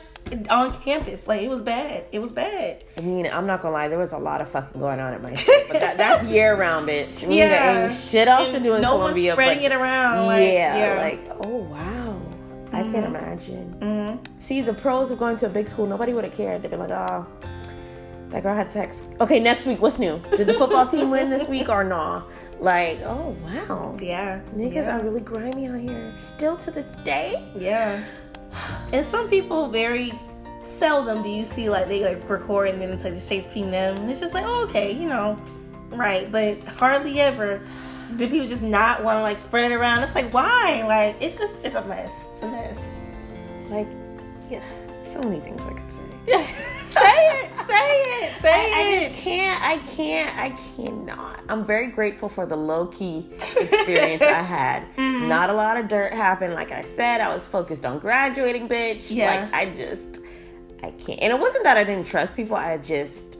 [0.49, 1.27] on campus.
[1.27, 2.05] Like it was bad.
[2.11, 2.83] It was bad.
[2.97, 5.21] I mean, I'm not gonna lie, there was a lot of fucking going on at
[5.21, 5.55] my school.
[5.67, 7.23] But that, that's year round, bitch.
[7.23, 7.83] I mean, there Yeah.
[7.89, 9.31] ain't shit else to And do in no Columbia.
[9.31, 10.25] one's spreading but it around.
[10.27, 11.01] Like, yeah, yeah.
[11.01, 12.21] like, oh wow.
[12.73, 13.75] I can't imagine.
[13.79, 14.41] Mhm.
[14.43, 16.61] See, the pros of going to a big school, nobody would have cared.
[16.61, 17.25] They'd be like, oh,
[18.35, 19.01] that girl had sex.
[19.21, 20.19] Okay, next week, what's new?
[20.35, 22.23] Did the football team win this week or nah?
[22.59, 23.97] Like, oh wow.
[24.01, 24.97] yeah, Niggas yeah.
[24.97, 26.13] are really grimy out here.
[26.17, 27.47] Still to this day?
[27.55, 28.03] Yeah.
[28.91, 30.11] And some people very
[30.65, 33.95] seldom do you see like they like record and then it's like just between them.
[33.95, 35.41] And it's just like, oh, okay, you know,
[35.91, 36.29] right.
[36.29, 37.61] But hardly ever
[38.17, 40.03] do people just not want to like spread it around.
[40.03, 40.83] It's like, why?
[40.85, 42.11] Like, it's just, it's a mess.
[42.33, 42.81] It's a mess.
[43.69, 43.87] Like,
[44.49, 44.63] yeah,
[45.05, 46.65] so many things I could say.
[46.95, 49.61] say it, say it, say I, I just can't.
[49.61, 50.37] I can't.
[50.37, 51.39] I cannot.
[51.49, 54.83] I'm very grateful for the low key experience I had.
[54.95, 55.27] Mm-hmm.
[55.27, 56.53] Not a lot of dirt happened.
[56.53, 59.13] Like I said, I was focused on graduating, bitch.
[59.13, 59.27] Yeah.
[59.27, 60.07] Like I just,
[60.83, 61.19] I can't.
[61.21, 62.55] And it wasn't that I didn't trust people.
[62.55, 63.37] I just,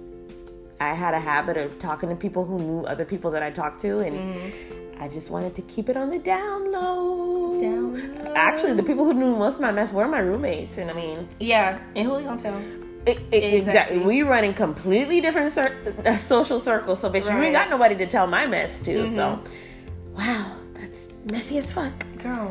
[0.80, 3.82] I had a habit of talking to people who knew other people that I talked
[3.82, 7.62] to, and I just wanted to keep it on the down low.
[7.62, 8.34] Down low.
[8.36, 11.28] Actually, the people who knew most of my mess were my roommates, and I mean,
[11.40, 12.62] yeah, and who you gonna tell?
[13.06, 13.58] It, it, exactly.
[13.58, 13.98] Exactly.
[14.00, 15.76] We run in completely different cir-
[16.06, 19.08] uh, social circles, so bitch, you ain't got nobody to tell my mess to.
[19.08, 20.16] So, Mm-hmm.
[20.18, 21.94] wow, that's messy as fuck.
[22.22, 22.50] Girl,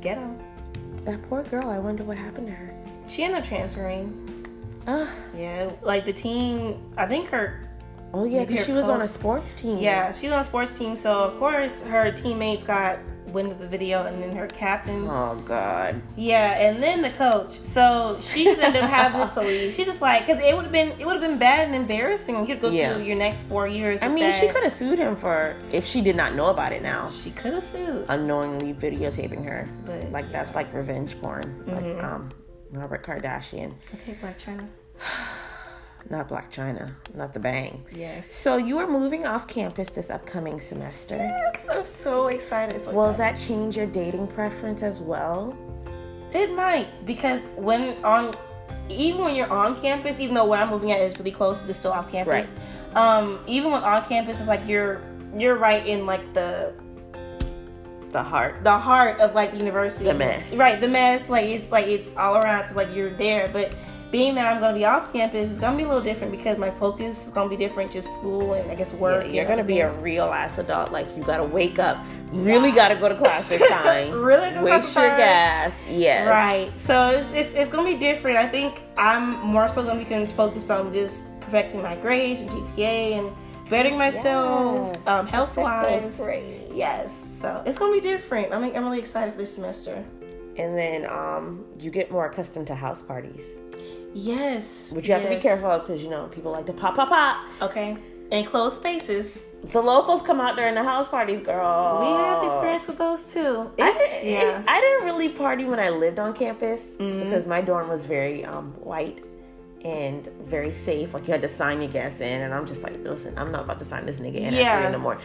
[0.00, 0.38] get on.
[1.04, 1.68] That poor girl.
[1.68, 2.74] I wonder what happened to her.
[3.08, 4.46] She ended up transferring.
[4.86, 5.08] Ugh.
[5.36, 6.80] Yeah, like the team.
[6.96, 7.68] I think her
[8.12, 9.78] oh yeah, because she was on a sports team.
[9.78, 12.98] Yeah, she's on a sports team, so of course her teammates got
[13.34, 15.06] wind of the video, and then her captain.
[15.08, 16.00] Oh god.
[16.16, 17.50] Yeah, and then the coach.
[17.52, 19.74] So she just ended up having to leave.
[19.74, 22.36] She's just like, because it would have been, it would have been bad and embarrassing.
[22.40, 22.94] You could go Yeah.
[22.94, 24.00] through your next four years.
[24.02, 26.80] I mean, she could have sued him for if she did not know about it
[26.82, 29.68] now, She could have sued, unknowingly videotaping her.
[29.84, 31.64] but Like that's like revenge porn.
[31.66, 32.04] Like Mm-hmm.
[32.04, 32.30] um,
[32.70, 33.74] Robert Kardashian.
[33.94, 34.66] Okay, Blac Chyna.
[36.10, 37.82] Not Blac Chyna, not the bang.
[37.94, 38.32] Yes.
[38.34, 41.16] So you are moving off campus this upcoming semester.
[41.16, 42.80] Yes, I'm so excited.
[42.80, 43.36] So Will excited.
[43.38, 45.56] that change your dating preference as well?
[46.34, 48.34] It might because when on,
[48.90, 51.70] even when you're on campus, even though where I'm moving at is really close, but
[51.70, 52.52] it's still off campus.
[52.94, 52.96] Right.
[53.18, 55.00] Um, even when on campus, it's like you're
[55.36, 56.74] you're right in like the
[58.10, 58.62] The heart.
[58.62, 60.04] the heart of like university.
[60.04, 60.52] The mess.
[60.54, 61.28] Right, the mess.
[61.30, 62.66] Like it's like it's all around.
[62.66, 63.72] It's like you're there, but
[64.10, 66.70] being that I'm gonna be off campus, it's gonna be a little different because my
[66.70, 69.26] focus is gonna be different, just school and I guess work.
[69.26, 70.92] Yeah, you're gonna other be a real ass adult.
[70.92, 71.98] Like you gotta wake up,
[72.30, 74.12] really gotta go to class this time.
[74.12, 75.18] Really go to class waste your time.
[75.18, 75.72] gas.
[75.88, 76.28] Yes.
[76.28, 76.72] Right.
[76.80, 78.36] So it's, it's, it's going to be different.
[78.36, 82.50] I think I'm more so going to be focused on just perfecting my grades and
[82.50, 83.36] GPA and
[83.70, 85.06] bettering myself Yes.
[85.06, 86.20] um, health wise.
[86.72, 87.38] Yes.
[87.40, 88.52] So it's going to be different.
[88.52, 90.04] I'm, I'm really excited for this semester.
[90.56, 93.42] And then um, you get more accustomed to house parties,
[94.14, 94.90] Yes.
[94.92, 97.08] which you have to be careful of because you know people like to pop, pop,
[97.08, 97.44] pop.
[97.60, 97.96] Okay.
[98.30, 99.38] In closed spaces.
[99.72, 102.00] The locals come out during the house parties, girl.
[102.00, 103.70] We have experience with those too.
[103.80, 104.62] I didn't, yeah.
[104.68, 107.24] I didn't really party when I lived on campus Mm-hmm.
[107.24, 109.22] because my dorm was very um, white
[109.84, 111.12] and very safe.
[111.14, 113.64] Like you had to sign your guests in, and I'm just like, listen, I'm not
[113.64, 114.72] about to sign this nigga in Yeah.
[114.72, 115.24] at three in the morning.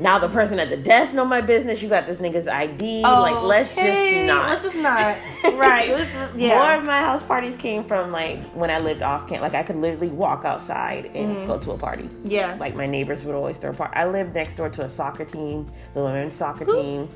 [0.00, 1.82] Now the person at the desk know my business.
[1.82, 3.02] You got this nigga's ID.
[3.02, 4.48] like let's just not.
[4.50, 5.16] Let's just not.
[5.58, 5.90] right.
[5.98, 6.58] Was, yeah.
[6.58, 9.42] More of my house parties came from like when I lived off camp.
[9.42, 11.46] Like I could literally walk outside and Mm-hmm.
[11.46, 12.08] go to a party.
[12.24, 12.54] yeah.
[12.60, 13.94] Like my neighbors would always throw a party.
[13.96, 17.08] I lived next door to a soccer team, the women's soccer team.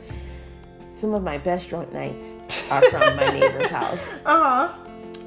[0.94, 2.32] Some of my best drunk nights
[2.70, 4.00] are from my neighbor's house.
[4.26, 4.78] uh huh.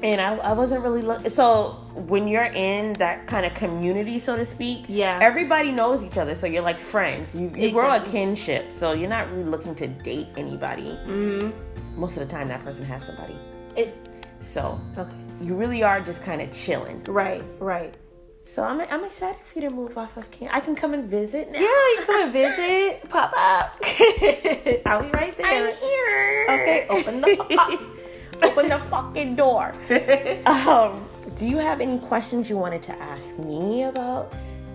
[0.06, 1.28] And I, I wasn't really look.
[1.30, 5.18] So when you're in that kind of community, so to speak, Yeah.
[5.20, 6.36] everybody knows each other.
[6.36, 7.34] So you're like friends.
[7.34, 8.72] You, you grow a kinship.
[8.72, 10.96] So you're not really looking to date anybody.
[11.08, 11.98] Mm-hmm.
[12.00, 13.34] Most of the time, that person has somebody.
[13.74, 13.96] It.
[14.38, 15.10] So Okay.
[15.40, 17.02] you really are just kind of chilling.
[17.08, 17.42] Right.
[17.58, 17.96] Right.
[18.44, 20.54] So I'm, I'm excited for you to move off of camp.
[20.54, 21.58] I can come and visit now.
[21.58, 23.76] Yeah, you can come and visit, pop up.
[24.86, 25.68] I'll be right there.
[25.68, 26.46] I'm here.
[26.50, 27.95] Okay, open the
[28.42, 29.74] open the fucking door.
[30.46, 34.32] Um, do you have any questions you wanted to ask me about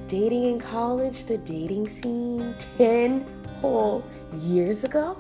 [0.07, 3.25] dating in college, the dating scene, ten
[3.61, 4.03] whole
[4.39, 5.17] years ago?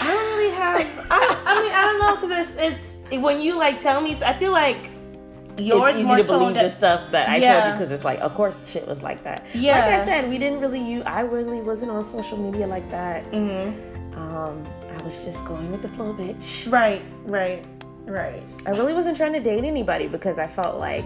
[0.00, 1.06] I don't really have.
[1.10, 4.16] I, I mean, I don't know because it's it's when you like tell me.
[4.24, 4.90] I feel like
[5.58, 8.04] yours it's easy more to believe toned the stuff that I told you because it's
[8.04, 9.46] like, of course, shit was like that.
[9.54, 11.02] Yeah, Like I said, we didn't really.
[11.04, 13.24] I really wasn't on social media like that.
[13.30, 14.16] Mhm.
[14.16, 14.64] Um,
[15.06, 16.70] was just going with the flow, bitch.
[16.70, 17.02] Right.
[17.24, 17.64] Right.
[18.06, 18.42] Right.
[18.66, 21.04] I really wasn't trying to date anybody because I felt like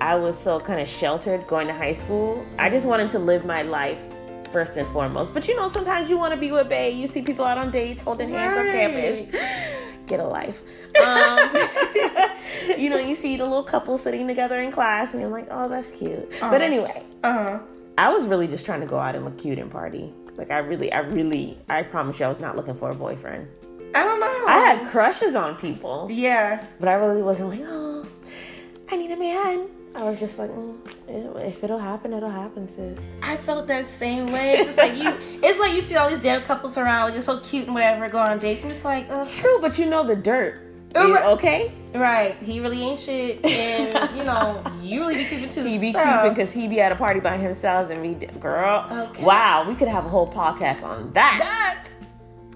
[0.00, 2.46] I was so kind of sheltered going to high school.
[2.58, 4.00] I just wanted to live my life
[4.52, 5.34] first and foremost.
[5.34, 6.90] But you know, sometimes you want to be with Bay.
[6.90, 9.34] You see people out on dates holding hands on campus.
[10.06, 10.62] Get a life.
[11.04, 11.38] Um,
[12.78, 15.68] you know, you see the little couple sitting together in class, and you're like, oh,
[15.68, 16.30] that's cute.
[16.40, 17.58] But anyway, Uh huh.
[17.98, 20.12] I was really just trying to go out and look cute and party.
[20.38, 23.48] Like, I really, I really, I promise you, I was not looking for a boyfriend.
[23.94, 24.44] I don't know.
[24.46, 26.08] I had crushes on people.
[26.10, 26.64] Yeah.
[26.78, 28.06] But I really wasn't like, oh,
[28.90, 29.68] I need a man.
[29.94, 30.76] I was just like, mm,
[31.08, 32.98] if it'll happen, it'll happen, sis.
[33.22, 34.56] I felt that same way.
[34.56, 35.40] It's just like you.
[35.42, 38.08] It's like you see all these damn couples around, like they're so cute and whatever,
[38.08, 38.64] going on dates.
[38.64, 39.28] I'm just like, ugh.
[39.28, 40.65] True, but you know the dirt.
[40.94, 41.24] Right.
[41.32, 41.70] okay?
[41.94, 42.36] Right.
[42.42, 45.64] He really ain't shit, and you know you really be creeping too.
[45.64, 48.86] He be so- creeping because he be at a party by himself and be, girl,
[48.90, 49.22] Okay.
[49.22, 51.86] wow, we could have a whole podcast on that that.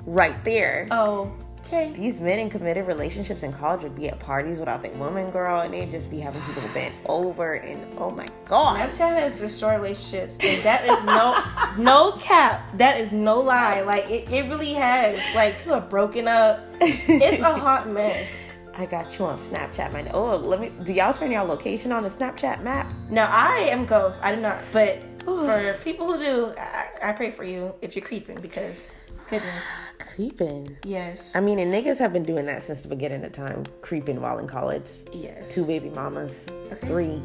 [0.07, 0.87] right there.
[0.91, 1.33] Oh,
[1.71, 1.93] okay.
[1.97, 5.61] These men in committed relationships in college would be at parties without their woman, girl,
[5.61, 8.91] and they'd just be having people bent over, and oh my god.
[8.91, 12.65] Snapchat has destroyed relationships, and that is no no cap.
[12.79, 13.83] That is no lie.
[13.83, 15.21] Like it, it really has.
[15.35, 16.61] Like people are broken up.
[16.81, 18.29] It's a hot mess.
[18.75, 20.11] I got you on Snapchat, man.
[20.15, 20.73] Oh, let me.
[20.85, 22.93] Do y'all turn your location on the Snapchat map?
[23.11, 24.23] Now I am ghost.
[24.23, 24.59] I do not.
[24.73, 29.00] But for people who do, I, I pray for you if you're creeping because
[29.31, 29.65] goodness,
[29.99, 30.77] Creeping.
[30.85, 34.21] yes, I mean, and niggas have been doing that since the beginning of time, creeping
[34.21, 34.91] while in college.
[35.13, 35.43] yes.
[35.53, 36.87] Two baby mamas, Okay.
[36.89, 37.23] three,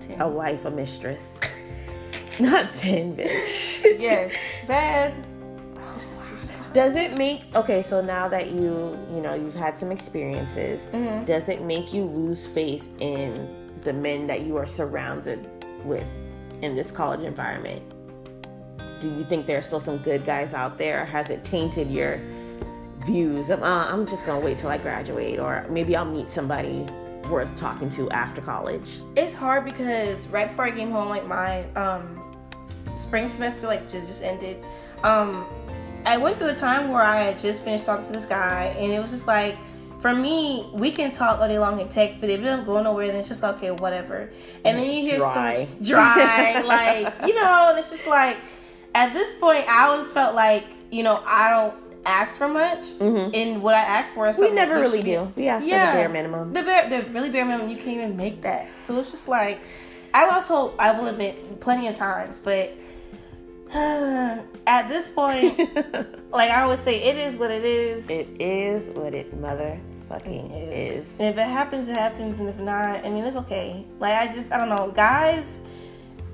[0.00, 0.20] Ten.
[0.20, 1.22] a wife, a mistress.
[2.40, 3.98] Not ten, bitch.
[4.00, 4.32] Yes,
[4.66, 5.14] bad.
[6.72, 7.82] Does it make okay?
[7.82, 11.24] So now that you, you know, you've had some experiences, Mhm.
[11.24, 13.48] does it make you lose faith in
[13.84, 15.48] the men that you are surrounded
[15.84, 16.04] with
[16.62, 17.80] in this college environment?
[19.04, 21.04] Do you think there are still some good guys out there?
[21.04, 22.18] Has it tainted your
[23.04, 26.86] views of, uh, I'm just gonna wait till I graduate, or maybe I'll meet somebody
[27.28, 29.00] worth talking to after college?
[29.14, 32.34] It's hard because right before I came home, like my um
[32.98, 34.64] spring semester like just, ended.
[35.02, 35.44] Um
[36.06, 38.90] I went through a time where I had just finished talking to this guy and
[38.90, 39.58] it was just like
[40.00, 42.82] for me, we can talk all day long in text, but if it don't go
[42.82, 44.30] nowhere, then it's just okay, whatever.
[44.64, 45.64] And then you hear Dry.
[45.64, 48.38] stories, dry, like you know, and it's just like
[48.94, 51.74] at this point, I always felt like you know I don't
[52.06, 54.44] ask for much, and what I ask for is Mm-hmm.
[54.50, 55.32] We never really do.
[55.36, 55.90] We ask Yeah.
[55.92, 56.52] for the bare minimum.
[56.52, 58.68] The bare, the really bare minimum, you can't even make that.
[58.86, 59.58] So it's just like,
[60.12, 62.72] I also, I will admit, plenty of times, but
[63.74, 65.58] at this point,
[66.30, 68.08] like I always say, it is what it is.
[68.08, 69.80] it is what it mother
[70.10, 71.08] motherfucking is.
[71.18, 73.84] And if it happens, it happens, and if not, I mean, it's okay.
[73.98, 75.60] Like I just, I don't know, guys.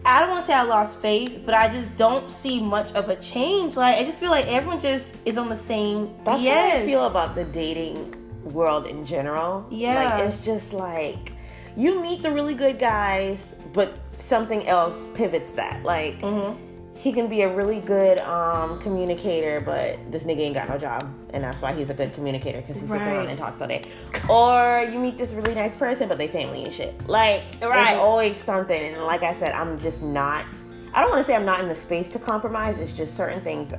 [0.04, 3.08] I don't want to say I lost faith, but I just don't see much of
[3.10, 3.76] a change.
[3.76, 6.10] Like I just feel like everyone just is on the same.
[6.24, 6.78] That's yes.
[6.78, 9.66] how I feel about the dating world in general.
[9.70, 10.02] Yeah.
[10.02, 11.32] Like it's just like
[11.76, 15.82] you meet the really good guys, but something else pivots that.
[15.82, 16.56] Like Mhm.
[17.00, 21.10] He can be a really good um, communicator, but this nigga ain't got no job,
[21.30, 23.06] and that's why he's a good communicator because he sits Right.
[23.06, 23.84] around and talks all day.
[24.28, 26.94] Or you meet this really nice person, but they family and shit.
[27.08, 27.92] Like Right.
[27.94, 28.80] it's always something.
[28.94, 30.44] And like I said, I'm just not.
[30.92, 32.76] I don't want to say I'm not in the space to compromise.
[32.78, 33.72] It's just certain things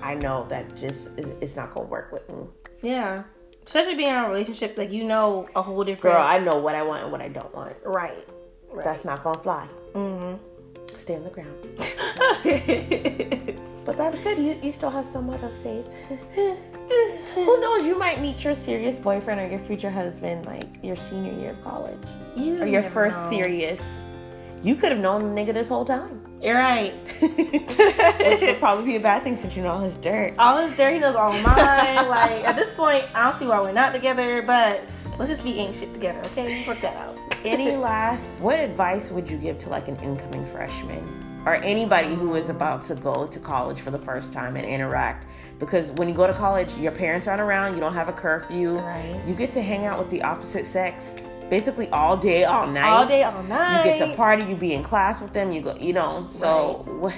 [0.00, 2.44] I know that just it's not gonna work with me.
[2.82, 3.24] Yeah.
[3.66, 6.14] Especially being in a relationship, like you know a whole different.
[6.16, 7.74] Girl, I know what I want and what I don't want.
[7.84, 8.24] right.
[8.70, 8.84] Right.
[8.84, 9.66] That's not gonna fly.
[9.94, 10.34] hmm
[11.08, 11.54] Stay on the ground.
[13.86, 14.36] But that's good.
[14.36, 15.86] You, you still have somewhat of faith.
[16.34, 17.86] Who knows?
[17.86, 21.62] You might meet your serious boyfriend or your future husband like your senior year of
[21.64, 22.06] college
[22.36, 23.30] You or your first know.
[23.30, 23.82] serious.
[24.60, 26.92] You could have known the nigga this whole time, You're right.
[27.22, 30.34] which would probably be a bad thing since you know all his dirt.
[30.38, 32.08] all his dirt, he knows all mine.
[32.08, 34.42] like at this point, I don't see why we're not together.
[34.42, 34.82] But
[35.18, 36.66] let's just be ain't shit together, okay?
[36.68, 37.16] Work that out.
[37.44, 38.28] Any last?
[38.40, 42.82] What advice would you give to like an incoming freshman or anybody who is about
[42.82, 45.26] to go to college for the first time and interact?
[45.58, 47.74] Because when you go to college, your parents aren't around.
[47.74, 48.78] You don't have a curfew.
[48.78, 49.22] Right.
[49.26, 51.14] You get to hang out with the opposite sex
[51.50, 52.88] basically all day, all night.
[52.88, 53.84] all day, all night.
[53.84, 54.44] You get to party.
[54.44, 55.52] You be in class with them.
[55.52, 55.76] You go.
[55.76, 56.28] You know.
[56.30, 57.14] So what?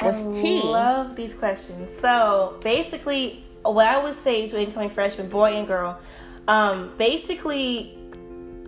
[0.00, 0.58] What's tea?
[0.58, 0.62] I tea?
[0.64, 1.94] love these questions.
[1.98, 5.98] So basically, what I would say to incoming freshmen, boy and girl,
[6.48, 7.98] um, basically,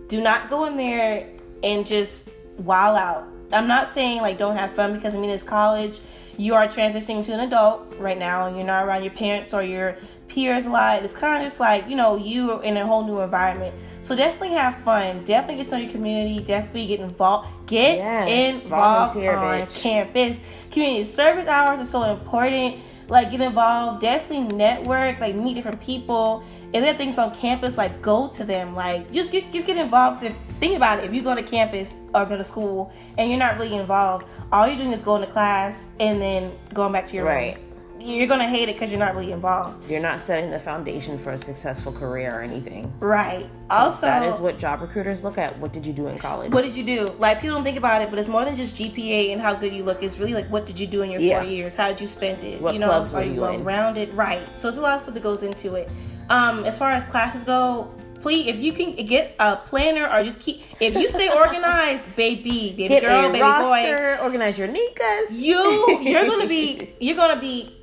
[0.07, 1.29] do not go in there
[1.63, 3.27] and just wild out.
[3.51, 5.99] I'm not saying like don't have fun because I mean it's college.
[6.37, 9.61] You are transitioning to an adult right now, and you're not around your parents or
[9.63, 9.97] your
[10.27, 11.03] peers a lot.
[11.03, 13.73] It's kind of just like you know you are in a whole new environment.
[14.01, 15.23] So definitely have fun.
[15.23, 16.43] Definitely get to know your community.
[16.43, 17.47] Definitely get involved.
[17.67, 19.75] Get Yes, involved volunteer, on bitch.
[19.75, 20.39] campus.
[20.71, 22.81] Community service hours are so important.
[23.07, 26.43] Like get involved, definitely network, like meet different people.
[26.73, 28.75] If there are things on campus, like go to them.
[28.75, 30.23] Like just get just get involved.
[30.23, 31.05] if, think about it.
[31.05, 34.67] If you go to campus or go to school and you're not really involved, all
[34.67, 37.55] you're doing is going to class and then going back to your Right.
[37.57, 37.65] room.
[37.99, 39.89] You're gonna hate it because you're not really involved.
[39.89, 42.91] You're not setting the foundation for a successful career or anything.
[42.99, 43.49] Right.
[43.69, 45.57] Also, that is what job recruiters look at.
[45.59, 46.51] What did you do in college?
[46.51, 47.13] What did you do?
[47.17, 49.71] Like people don't think about it, but it's more than just GPA and how good
[49.71, 50.03] you look.
[50.03, 51.39] It's really like what did you do in your Yeah.
[51.39, 51.77] four years?
[51.77, 52.59] How did you spend it?
[52.59, 54.13] What you know, clubs are were you you well rounded?
[54.15, 54.41] Right.
[54.59, 55.89] So it's a lot of stuff that goes into it.
[56.29, 60.39] Um, as far as classes go, please if you can get a planner or just
[60.41, 65.31] keep if you stay organized, baby, baby Get girl, baby boy, organize your nikas.
[65.31, 67.75] you you're gonna be you're gonna be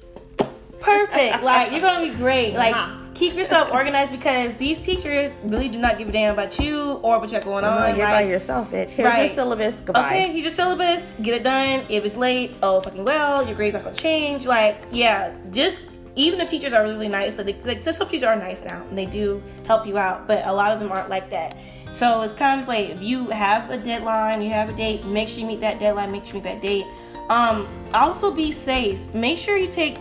[0.80, 1.42] perfect.
[1.42, 2.54] Like you're gonna be great.
[2.54, 2.96] Like Uh-huh.
[3.14, 7.18] keep yourself organized because these teachers really do not give a damn about you or
[7.18, 7.96] what you got going on.
[7.96, 8.90] you're like, by yourself, bitch.
[8.90, 9.78] Here's your syllabus.
[9.84, 10.06] Goodbye.
[10.06, 11.02] Okay, here's your syllabus.
[11.20, 11.84] Get it done.
[11.90, 14.46] If it's late, oh fucking well, your grades not gonna change.
[14.46, 15.82] Like, yeah, just
[16.16, 18.96] even if teachers are really nice, so they, like some teachers are nice now and
[18.96, 21.56] they do help you out, but a lot of them aren't like that.
[21.90, 25.28] So it's kind of like if you have a deadline, you have a date, make
[25.28, 26.86] sure you meet that deadline, make sure you meet that date.
[27.28, 28.98] Um, also be safe.
[29.14, 29.98] Make sure you take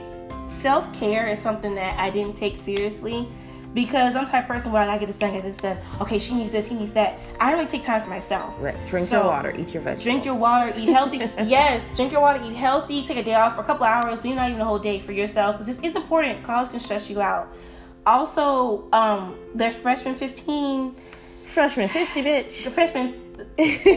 [0.49, 3.28] self care is something that I didn't take seriously
[3.74, 5.78] because I'm the type of person where I gotta get this done, get this done.
[6.01, 7.20] Okay, she needs this, he needs that.
[7.39, 8.53] I don't really take time for myself.
[8.59, 8.76] Right.
[8.88, 9.51] Drink So, your water.
[9.51, 10.03] Eat your vegetables.
[10.03, 11.17] Drink your water, eat healthy.
[11.45, 13.05] yes, drink your water, eat healthy.
[13.05, 15.11] Take a day off for a couple hours, maybe not even a whole day for
[15.11, 15.55] yourself.
[15.57, 16.43] Because it's, it's important.
[16.43, 17.47] College can stress you out.
[18.05, 20.95] Also, um, there's freshman 15,
[21.45, 22.63] Freshman 50, bitch.
[22.63, 23.13] the freshman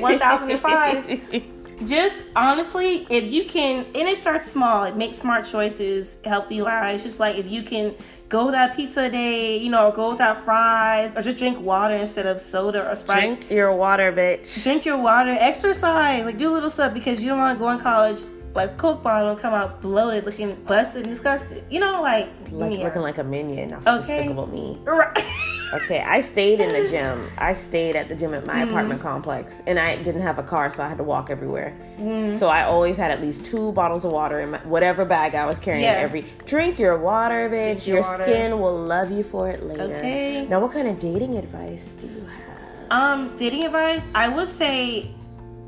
[0.01, 1.43] 1005.
[1.87, 7.03] Just honestly, if you can, and it starts small, it makes smart choices, healthy lives.
[7.03, 7.95] Just like if you can
[8.33, 12.27] go without pizza day, you know, or go without fries, or just drink water instead
[12.27, 14.63] of soda or Sprite Drink your water, bitch.
[14.63, 17.71] drink your water, exercise, like do a little stuff because you don't want to go
[17.71, 18.21] in college
[18.55, 21.65] like Coke bottle and come out bloated, looking busted and disgusted.
[21.71, 24.17] You know, like Like looking like a minion off Okay.
[24.17, 24.79] Despicable Me.
[24.83, 25.19] Right.
[25.73, 27.31] Okay, I stayed in the gym.
[27.39, 28.71] I stayed at the gym at my Mm-hmm.
[28.71, 31.75] apartment complex, and I didn't have a car, so I had to walk everywhere.
[31.99, 32.39] Mm-hmm.
[32.39, 35.47] So I always had at least two bottles of water in my, whatever bag I
[35.47, 35.85] was carrying.
[35.85, 35.93] Yeah.
[35.93, 37.87] Every drink your water, bitch.
[37.87, 38.25] your your water.
[38.25, 39.97] skin will love you for it later.
[39.97, 40.47] Okay.
[40.47, 42.91] Now, what kind of dating advice do you have?
[42.91, 45.11] Um, dating advice, I would say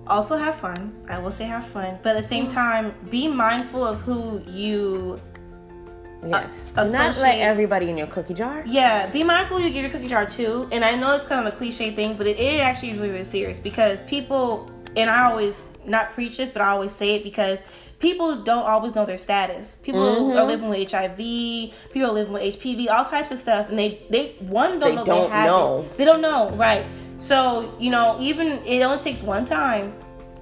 [0.06, 0.92] also have fun.
[1.08, 5.18] I will say have fun, but at the same time, be mindful of who you
[6.26, 6.70] Yes.
[6.76, 8.62] Uh, not let associate- everybody in your cookie jar.
[8.66, 10.68] Yeah, be mindful you give your cookie jar too.
[10.72, 13.10] And I know it's kind of a cliche thing, but it, it actually is really,
[13.10, 17.24] really serious because people, and I always not preach this, but I always say it
[17.24, 17.60] because
[17.98, 19.76] people don't always know their status.
[19.82, 20.38] People Mm-hmm.
[20.38, 21.16] are living with HIV,
[21.92, 24.94] people are living with HPV, all types of stuff, and they they one don't They
[24.96, 25.80] know don't they have know.
[25.82, 25.96] it.
[25.98, 26.84] They don't know, right?
[27.18, 29.94] So you know, even it only takes one time.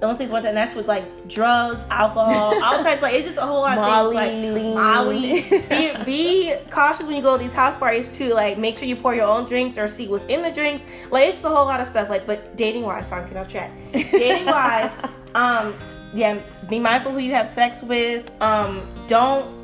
[0.03, 0.49] It only one time.
[0.49, 3.01] And that's with like drugs, alcohol, all types.
[3.01, 4.43] Like it's just a whole lot of Molly, things.
[4.43, 4.75] Like lean.
[4.75, 8.33] Molly, be, be cautious when you go to these house parties too.
[8.33, 10.85] Like, make sure you pour your own drinks or see what's in the drinks.
[11.09, 12.09] Like, it's just a whole lot of stuff.
[12.09, 13.71] Like, but dating wise, sorry, I'm getting off track.
[13.93, 14.91] Dating wise,
[15.35, 15.73] um,
[16.13, 18.29] yeah, be mindful who you have sex with.
[18.41, 19.62] Um, don't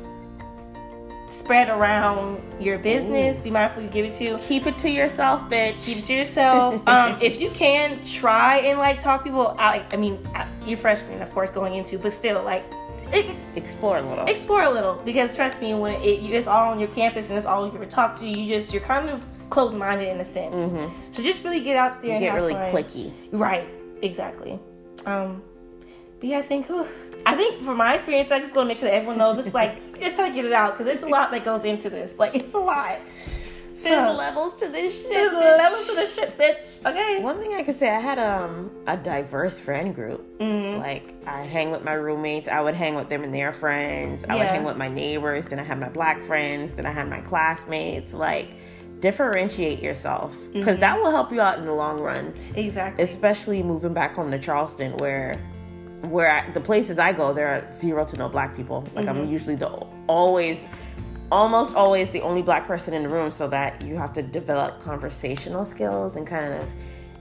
[1.30, 3.40] spread around your business.
[3.40, 4.38] Be mindful you give it to.
[4.38, 5.84] Keep it to yourself, bitch.
[5.84, 6.82] Keep it to yourself.
[6.88, 9.82] um, if you can, try and like talk people out.
[9.92, 10.18] I mean,
[10.66, 12.64] you're freshman, of course, going into, but still, like.
[13.12, 14.24] It, Explore a little.
[14.26, 17.44] explore a little because trust me when it, it's all on your campus and it's
[17.46, 19.20] all you ever talk to you just you're kind of
[19.50, 20.70] closed-minded in a sense
[21.10, 22.72] so just really get out there you and get really fun.
[22.72, 23.12] clicky.
[23.32, 23.66] right
[24.02, 24.60] exactly
[25.06, 25.42] um
[26.20, 26.86] but yeah i think whew,
[27.26, 29.54] i think from my experience i just want to make sure that everyone knows it's
[29.54, 32.18] like just how to get it out because it's a lot that goes into this
[32.18, 32.96] like it's a lot
[33.74, 35.10] There's so, levels to this shit.
[35.10, 35.58] there's bitch.
[35.58, 38.96] levels to this shit bitch okay One thing I could say, I had um a
[38.96, 40.20] diverse friend group.
[40.38, 40.78] Mm-hmm.
[40.80, 44.24] Like I hang with my roommates, I would hang with them and their friends.
[44.28, 45.44] I would hang with my neighbors.
[45.46, 46.72] Then I had my black friends.
[46.74, 48.12] Then I had my classmates.
[48.12, 48.48] Like
[49.00, 50.80] differentiate yourself because Mm-hmm.
[50.80, 52.34] that will help you out in the long run.
[52.54, 55.40] exactly Especially moving back home to Charleston, where
[56.02, 58.84] where I, the places I go, there are zero to no black people.
[58.94, 59.32] Like I'm Mm-hmm.
[59.32, 59.68] usually the
[60.06, 60.64] always
[61.32, 64.80] almost always the only black person in the room so that you have to develop
[64.82, 66.66] conversational skills and kind of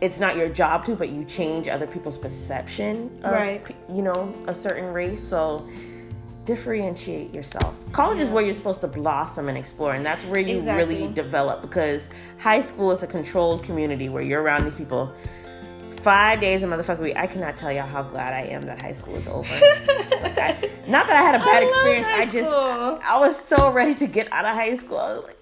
[0.01, 3.75] it's not your job to but you change other people's perception of Right.
[3.93, 5.67] you know a certain race so
[6.45, 10.57] differentiate yourself college is where you're supposed to blossom and explore and that's where you
[10.57, 10.95] Exactly.
[11.01, 12.09] really develop because
[12.39, 15.13] high school is a controlled community where you're around these people
[16.01, 18.93] five days a motherfucker week i cannot tell y'all how glad i am that high
[18.93, 22.49] school is over I- not that i had a bad I experience i just.
[22.49, 24.97] I was so ready to get out of high school.
[24.97, 25.37] I was like,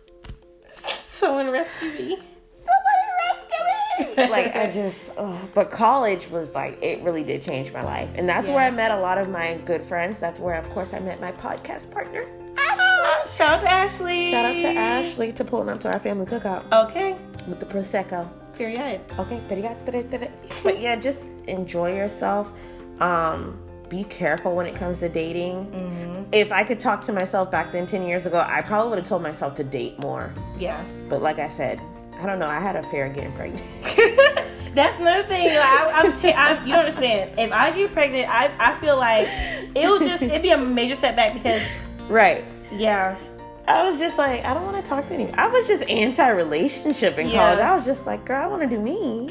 [1.07, 2.17] someone rescue me
[2.51, 4.29] somebody rescue me!
[4.29, 5.49] like I just, ugh.
[5.53, 8.91] but college was like it really did change my life, and that's where I met
[8.91, 10.19] a lot of my good friends.
[10.19, 12.25] That's where, of course, I met my podcast partner.
[12.57, 16.25] Ah, shout out to ashley Shout out to Ashley to pulling up to our family
[16.25, 17.15] cookout okay
[17.47, 18.27] with the prosecco.
[18.57, 20.31] Period Okay, but
[20.63, 22.51] but yeah, just enjoy yourself.
[22.99, 26.27] Um, be careful when it comes to dating.
[26.31, 29.07] If I could talk to myself back then, ten years ago, I probably would have
[29.07, 30.33] told myself to date more.
[30.59, 31.79] yeah But like I said,
[32.19, 32.47] I don't know.
[32.47, 33.63] I had a fear of getting pregnant.
[34.75, 35.47] That's another thing.
[35.47, 37.39] Like, I, I'm, ta- I, you understand.
[37.39, 39.27] If I get pregnant, I, I feel like
[39.75, 41.61] it will just it'd be a major setback because
[42.09, 42.43] right.
[42.71, 43.17] yeah,
[43.67, 45.35] I was just like, I don't want to talk to anyone.
[45.37, 47.35] I was just anti-relationship in Yeah.
[47.55, 47.59] college.
[47.59, 49.29] I was just like, girl, I want to do me.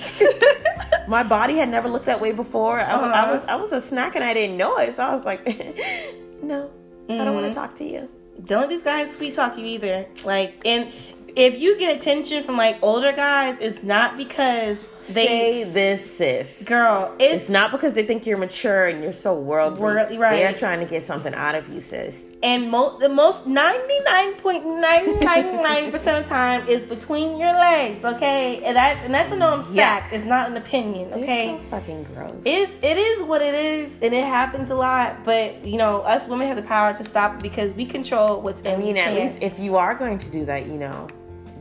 [1.09, 2.78] My body had never looked that way before.
[2.80, 3.32] I was, I Uh-huh.
[3.34, 4.95] was, I was a snack and I didn't know it.
[4.97, 5.47] So I was like,
[6.43, 6.70] no,
[7.09, 7.34] I don't Mm-hmm.
[7.34, 8.09] want to talk to you.
[8.45, 10.07] don't let these guys sweet talk you either.
[10.24, 10.93] Like, and
[11.37, 16.64] if you get attention from like older guys, it's not because they, Say this, sis.
[16.64, 19.80] girl, it's, It's not because they think you're mature and you're so worldly.
[19.80, 20.34] Worldly, right.
[20.37, 22.24] They're trying to get something out of you, sis.
[22.43, 26.82] and mo- the most ninety nine point nine nine nine percent of the time is
[26.82, 28.05] between your legs.
[28.05, 30.01] Okay, and that's and that's a known Yeah.
[30.01, 30.12] fact.
[30.12, 31.12] It's not an opinion.
[31.12, 31.57] Okay.
[31.57, 32.34] so fucking gross.
[32.45, 35.22] It's it is what it is, and it happens a lot.
[35.24, 38.74] But you know, us women have the power to stop because we control what's in
[38.74, 39.34] I mean, at pants.
[39.41, 41.07] least if you are going to do that, you know,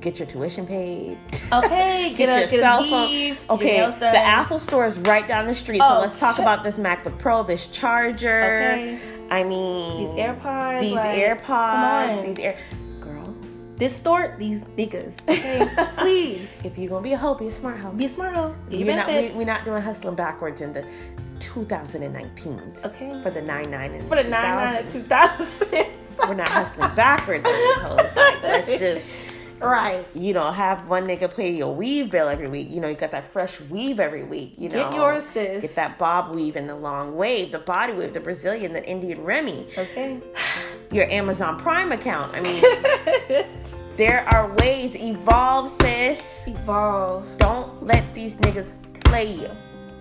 [0.05, 1.17] get your tuition paid.
[1.51, 2.89] okay, get, a your get cell a
[3.35, 3.37] phone.
[3.57, 5.79] Okay, the Apple store is right down the street.
[5.79, 5.99] So Oh.
[6.01, 8.43] let's talk about this MacBook Pro, this charger.
[8.43, 8.99] Okay.
[9.31, 12.25] I mean, These AirPods, these like, AirPods, come on.
[12.27, 12.57] these Air.
[13.01, 13.35] Girl,
[13.77, 15.15] Distort these niggas.
[15.27, 17.91] Okay, please if you're gonna be a hoe, be a smart hoe.
[17.91, 18.35] be a smart.
[18.35, 18.53] hoe.
[18.69, 20.85] Get We're not, we, we're not doing hustling backwards in the
[21.39, 22.85] 2019s.
[22.85, 23.19] Okay.
[23.23, 24.91] For the 99 and for the nine nine and 2000s.
[24.91, 25.87] two thousand.
[26.19, 27.99] We're not hustling backwards hoes.
[28.15, 29.05] Like, let's just.
[29.59, 30.05] Right.
[30.13, 32.69] you know, have one nigga play your weave bill every week.
[32.69, 34.53] You know, you got that fresh weave every week.
[34.57, 35.61] You know, Get yours, sis.
[35.61, 39.23] Get that bob weave and the long wave, the body wave, the Brazilian, the Indian
[39.23, 40.19] Remy, Okay.
[40.91, 42.35] your Amazon Prime account.
[42.35, 43.45] I mean,
[43.97, 44.93] There are ways.
[44.93, 46.21] Evolve, sis.
[46.45, 47.25] Evolve.
[47.37, 48.69] Don't let these niggas
[49.05, 49.49] play you.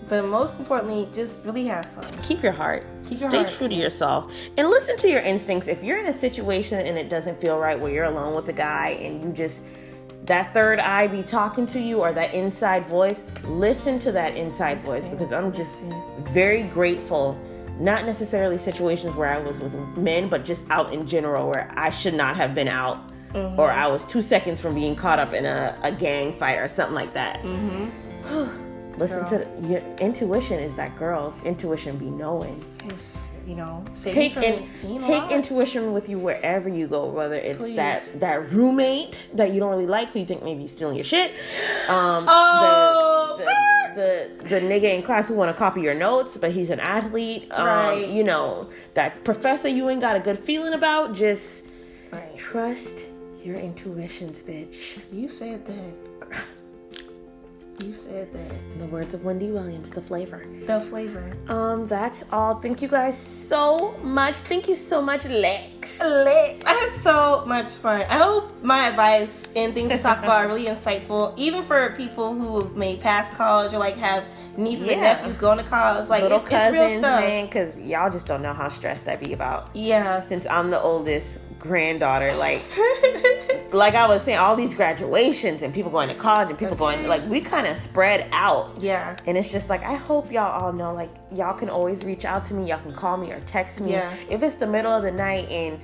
[0.08, 2.04] But most importantly, just really have fun.
[2.22, 2.84] Keep your heart.
[3.04, 3.50] Keep your Stay heart.
[3.50, 5.66] true to yourself and listen to your instincts.
[5.66, 8.52] If you're in a situation and it doesn't feel right where you're alone with a
[8.52, 9.62] guy and you just
[10.24, 14.80] that third eye be talking to you or that inside voice, listen to that inside
[14.80, 15.76] voice because I'm just
[16.32, 17.38] very grateful.
[17.78, 21.90] Not necessarily situations where I was with men, but just out in general where I
[21.90, 23.58] should not have been out Mm-hmm.
[23.58, 26.68] or I was two seconds from being caught up in a, a gang fight or
[26.68, 27.40] something like that.
[28.96, 31.34] Listen to your intuition is that girl.
[31.44, 32.64] Intuition be knowing.
[32.86, 37.06] It's, you know, Take in, from seeing a take intuition with you wherever you go,
[37.06, 37.76] whether it's Please.
[37.76, 41.04] that that roommate that you don't really like who you think may be stealing your
[41.04, 41.30] shit.
[41.88, 43.44] Um, Oh, the,
[43.94, 46.80] the, the the nigga in class who want to copy your notes, but he's an
[46.80, 47.50] athlete.
[47.52, 48.08] Um, Right.
[48.08, 51.14] You know that professor you ain't got a good feeling about.
[51.14, 51.62] Just
[52.12, 52.36] Right.
[52.36, 52.92] trust
[53.42, 54.98] your intuitions, bitch.
[55.12, 56.44] You said that.
[57.82, 58.50] You said that.
[58.72, 60.44] In the words of Wendy Williams, the flavor.
[60.66, 61.36] The flavor.
[61.48, 62.54] Um, that's all.
[62.60, 64.36] Thank you guys so much.
[64.36, 66.00] Thank you so much, Lex.
[66.00, 66.62] Lit.
[66.64, 68.02] I had so much fun.
[68.02, 72.34] I hope my advice and things we talk about are really insightful, even for people
[72.34, 74.24] who have made past college or like have
[74.56, 76.08] nieces and nephews going to college.
[76.08, 77.20] Like Little it's, it's real cousins, stuff.
[77.20, 79.70] man, because y'all just don't know how stressed I be about.
[79.74, 80.22] Yeah.
[80.22, 82.62] Since I'm the oldest granddaughter, like,
[83.72, 87.06] like I was saying, all these graduations and people going to college and people going,
[87.08, 88.70] like, we kind of spread out.
[88.80, 89.16] yeah.
[89.26, 92.44] And it's just like I hope y'all all know, like y'all can always reach out
[92.46, 92.68] to me.
[92.70, 93.92] Y'all can call me or text me.
[93.92, 94.14] Yeah.
[94.30, 95.80] If it's the middle of the night and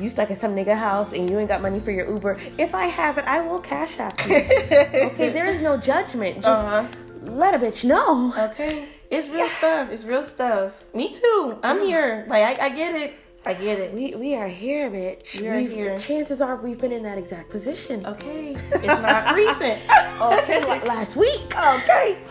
[0.00, 2.74] you stuck at some nigga house and you ain't got money for your Uber, if
[2.74, 4.36] I have it, I will cash out you.
[4.36, 6.36] okay, there is no judgment.
[6.36, 6.84] Just Uh-huh.
[7.24, 8.32] let a bitch know.
[8.50, 8.86] Okay.
[9.10, 9.90] It's real stuff.
[9.90, 10.72] It's real stuff.
[10.94, 11.58] Me too.
[11.62, 12.26] I'm here.
[12.28, 13.14] Like I, I get it.
[13.46, 13.94] I get it.
[13.94, 15.40] We we are here, bitch.
[15.40, 15.96] We are We've- here.
[15.96, 18.04] Chances are we've been in that exact position.
[18.04, 18.54] Okay.
[18.72, 19.80] It's not recent.
[20.20, 21.54] Okay, last week.
[21.56, 22.18] Okay.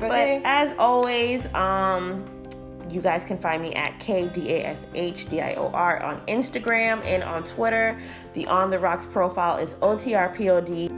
[0.00, 0.42] but Okay.
[0.44, 2.24] as always, um,
[2.90, 6.02] you guys can find me at K D A S H D I O R
[6.02, 7.98] on Instagram and on Twitter.
[8.34, 10.88] The On the Rocks profile is O T R P O D.